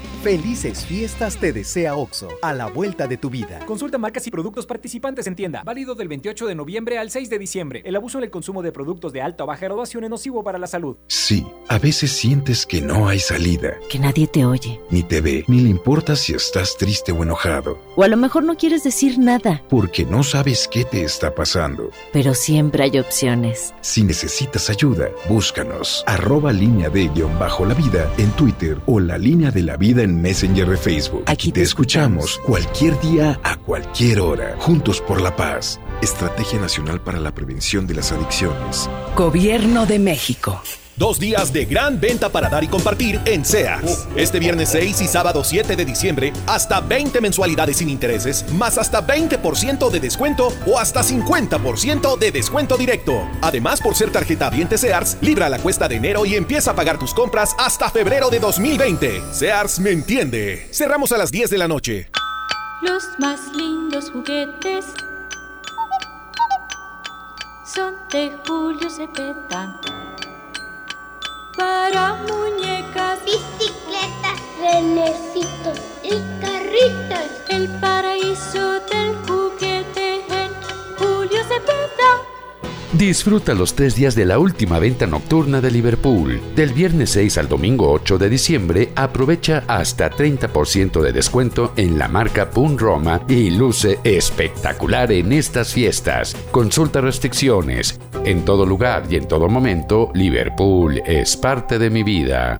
[0.23, 3.57] Felices fiestas te desea OXO, a la vuelta de tu vida.
[3.65, 5.63] Consulta marcas y productos participantes en tienda.
[5.65, 7.81] Válido del 28 de noviembre al 6 de diciembre.
[7.85, 10.59] El abuso en el consumo de productos de alta o baja graduación es nocivo para
[10.59, 10.95] la salud.
[11.07, 13.73] Sí, a veces sientes que no hay salida.
[13.89, 14.79] Que nadie te oye.
[14.91, 17.79] Ni te ve, ni le importa si estás triste o enojado.
[17.95, 19.63] O a lo mejor no quieres decir nada.
[19.69, 21.89] Porque no sabes qué te está pasando.
[22.13, 23.73] Pero siempre hay opciones.
[23.81, 26.03] Si necesitas ayuda, búscanos.
[26.05, 30.03] Arroba línea de guion bajo la vida en Twitter o la línea de la vida
[30.03, 31.23] en Messenger de Facebook.
[31.27, 34.55] Aquí te escuchamos cualquier día a cualquier hora.
[34.57, 35.79] Juntos por la paz.
[36.01, 38.89] Estrategia Nacional para la Prevención de las Adicciones.
[39.15, 40.61] Gobierno de México.
[41.01, 44.07] Dos días de gran venta para dar y compartir en Sears.
[44.15, 49.07] Este viernes 6 y sábado 7 de diciembre, hasta 20 mensualidades sin intereses, más hasta
[49.07, 53.27] 20% de descuento o hasta 50% de descuento directo.
[53.41, 56.99] Además, por ser tarjeta Viente Sears, libra la cuesta de enero y empieza a pagar
[56.99, 59.23] tus compras hasta febrero de 2020.
[59.33, 60.69] Sears me entiende.
[60.71, 62.11] Cerramos a las 10 de la noche.
[62.83, 64.85] Los más lindos juguetes
[67.65, 69.81] son de Julio Cepeda.
[71.57, 76.11] Para muñecas, bicicletas, renecitos y
[76.41, 77.27] carritas.
[77.49, 80.51] El paraíso del juguete en
[80.97, 82.11] Julio Cepeda.
[82.93, 86.41] Disfruta los tres días de la última venta nocturna de Liverpool.
[86.57, 92.09] Del viernes 6 al domingo 8 de diciembre, aprovecha hasta 30% de descuento en la
[92.09, 96.35] marca Pun Roma y luce espectacular en estas fiestas.
[96.51, 97.97] Consulta restricciones.
[98.25, 102.59] En todo lugar y en todo momento, Liverpool es parte de mi vida.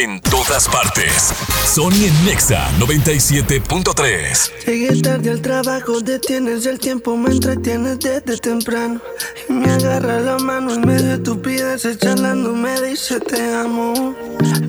[0.00, 1.30] En todas partes.
[1.66, 4.64] Sony en Nexa 97.3.
[4.64, 8.98] Llegué tarde al trabajo, detienes el tiempo, me entretienes desde temprano.
[9.46, 14.16] Y me agarra la mano en medio de estupideces, charlando, me dice te amo.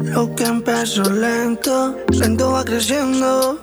[0.04, 3.58] Lo que empezó lento, lento va creciendo.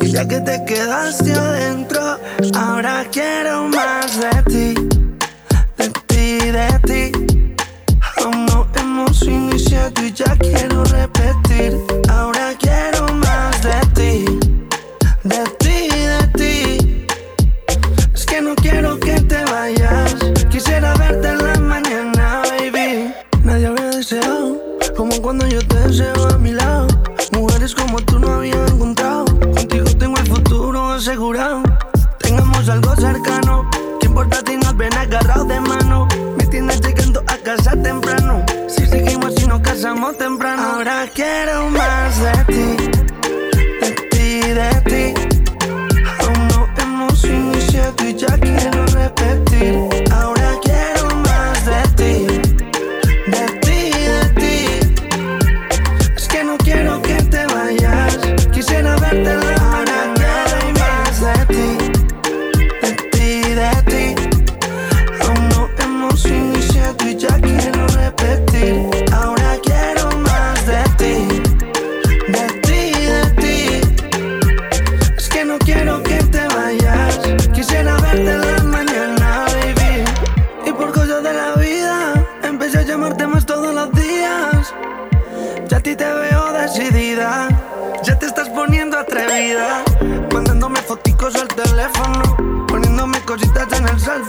[0.00, 2.20] Y ya que te quedaste adentro,
[2.54, 4.74] ahora quiero más de ti,
[5.78, 7.35] de ti, de ti.
[8.98, 11.78] Hemos iniciado y ya quiero repetir.
[12.08, 14.38] Ahora quiero más de ti,
[15.22, 17.06] de ti, de ti.
[18.14, 20.14] Es que no quiero que te vayas.
[20.48, 23.12] Quisiera verte en la mañana, baby.
[23.44, 24.62] Nadie habría deseado
[24.96, 26.86] como cuando yo te deseo a mi lado.
[27.32, 29.26] Mujeres como tú no había encontrado.
[29.26, 31.62] Contigo tengo el futuro asegurado.
[32.20, 33.68] Tengamos algo cercano.
[34.00, 36.08] ¿Qué importa si nos ven agarrados de mano?
[36.38, 38.15] Me tienes llegando a casa temprano.
[39.76, 40.62] Casamos temprano.
[40.62, 42.75] Ahora quiero más de ti.
[89.46, 89.84] Atrevida.
[90.32, 92.66] Mandándome foticos al teléfono.
[92.66, 94.22] Poniéndome cositas en el cell.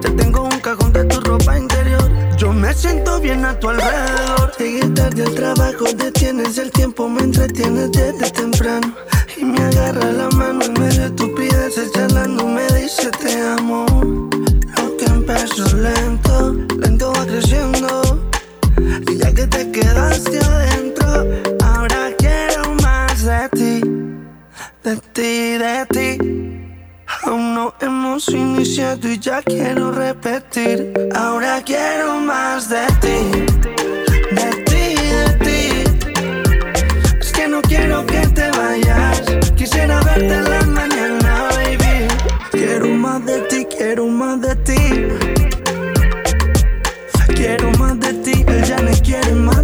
[0.00, 2.10] Ya tengo un cajón de tu ropa interior.
[2.36, 4.52] Yo me siento bien a tu alrededor.
[4.58, 8.94] Llegué tarde al trabajo, detienes el tiempo, me entretienes desde temprano.
[9.36, 13.86] Y me agarra la mano en medio de estupideces, charlando, me dice te amo.
[14.76, 18.22] Lo que empezó lento, lento va creciendo.
[19.08, 20.75] Y ya que te quedaste adentro,
[24.86, 26.08] de ti, de ti.
[27.24, 30.92] Aún no hemos iniciado y ya quiero repetir.
[31.12, 33.18] Ahora quiero más de ti,
[34.38, 34.84] de ti,
[35.16, 35.60] de ti.
[37.20, 39.22] Es que no quiero que te vayas.
[39.56, 42.06] Quisiera verte la mañana, baby.
[42.52, 44.82] Quiero más de ti, quiero más de ti.
[47.34, 49.55] Quiero más de ti, él ya no quiere más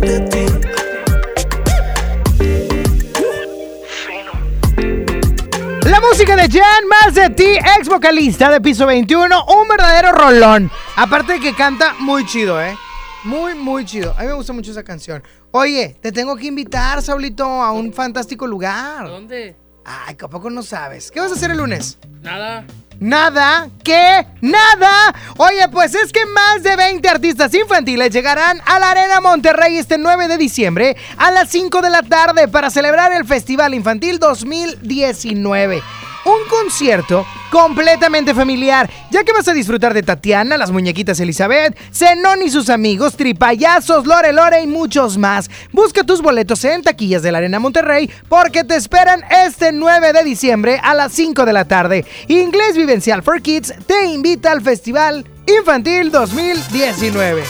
[6.02, 7.44] Más de ti,
[7.78, 10.70] ex vocalista de Piso 21, un verdadero rolón.
[10.96, 12.76] Aparte de que canta muy chido, ¿eh?
[13.24, 14.14] Muy, muy chido.
[14.16, 15.22] A mí me gusta mucho esa canción.
[15.52, 19.06] Oye, te tengo que invitar, Saulito, a un fantástico lugar.
[19.06, 19.56] ¿Dónde?
[19.84, 21.10] Ay, ¿a poco no sabes?
[21.10, 21.98] ¿Qué vas a hacer el lunes?
[22.20, 22.64] Nada.
[23.02, 24.24] Nada, ¿qué?
[24.40, 25.12] Nada.
[25.36, 29.98] Oye, pues es que más de 20 artistas infantiles llegarán a la Arena Monterrey este
[29.98, 35.82] 9 de diciembre a las 5 de la tarde para celebrar el Festival Infantil 2019
[36.24, 42.42] un concierto completamente familiar, ya que vas a disfrutar de Tatiana, las muñequitas Elizabeth, Zenón
[42.42, 45.50] y sus amigos, Tripayazos, Lore Lore y muchos más.
[45.70, 50.24] Busca tus boletos en taquillas de la Arena Monterrey porque te esperan este 9 de
[50.24, 52.06] diciembre a las 5 de la tarde.
[52.28, 57.42] Inglés Vivencial for Kids te invita al Festival Infantil 2019.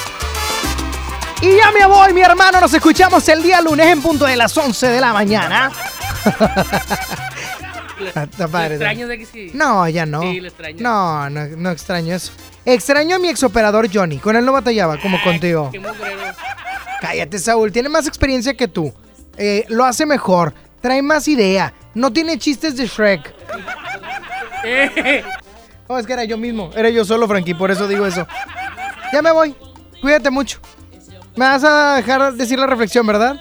[1.43, 2.61] Y ya me voy, mi hermano.
[2.61, 5.73] Nos escuchamos el día lunes en punto de las 11 de la mañana.
[8.01, 9.51] Está padre, extraño de que sí?
[9.55, 10.23] No, ya no.
[10.23, 10.79] Sí, lo extraño.
[10.81, 12.33] No, no, no extraño eso.
[12.65, 14.19] Extraño a mi exoperador Johnny.
[14.19, 15.71] Con él no batallaba, como contigo.
[15.73, 15.81] Qué.
[17.01, 17.73] Cállate, Saúl.
[17.73, 18.93] Tiene más experiencia que tú.
[19.37, 20.55] Eh, lo hace mejor.
[20.81, 21.73] Trae más idea.
[21.95, 23.35] No tiene chistes de Shrek.
[25.89, 26.71] No, es que era yo mismo.
[26.75, 27.55] Era yo solo, Frankie.
[27.55, 28.27] Por eso digo eso.
[29.13, 29.55] Ya me voy.
[30.01, 30.59] Cuídate mucho.
[31.37, 33.39] Me vas a dejar decir la reflexión, ¿verdad?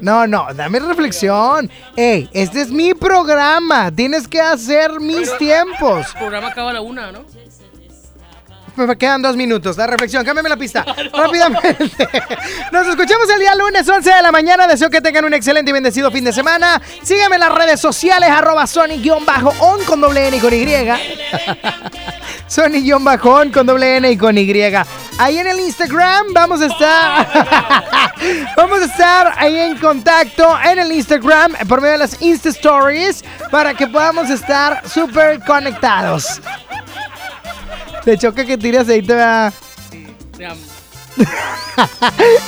[0.00, 1.70] No, no, dame reflexión.
[1.96, 3.90] Ey, este es mi programa.
[3.90, 6.06] Tienes que hacer mis tiempos.
[6.14, 7.24] El programa acaba a la una, ¿no?
[8.86, 9.76] Me quedan dos minutos.
[9.76, 10.84] La reflexión, cámbiame la pista.
[11.12, 12.08] Rápidamente.
[12.72, 14.68] Nos escuchamos el día lunes, 11 de la mañana.
[14.68, 16.80] Deseo que tengan un excelente y bendecido fin de semana.
[17.02, 19.24] Síganme en las redes sociales, arroba Sony-on
[19.84, 20.66] con doble N y con Y.
[22.46, 24.48] Sony-on con doble N y con Y.
[25.18, 27.28] Ahí en el Instagram vamos a estar.
[28.56, 33.24] vamos a estar ahí en contacto en el Instagram por medio de las Insta Stories
[33.50, 36.40] para que podamos estar súper conectados.
[38.08, 39.52] Te choca que tire aceite, ¿verdad?
[40.34, 40.62] Te amo.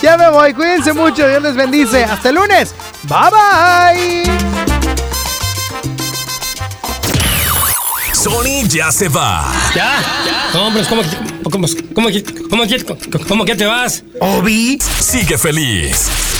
[0.02, 2.02] ya me voy, cuídense mucho, Dios les bendice.
[2.02, 2.74] Hasta el lunes.
[3.02, 4.38] Bye bye.
[8.14, 9.52] Sony ya se va.
[9.74, 10.02] ¿Ya?
[10.54, 11.02] No, como,
[11.44, 12.84] como que, como que,
[13.28, 14.02] como que te vas.
[14.18, 16.39] Obi sigue feliz.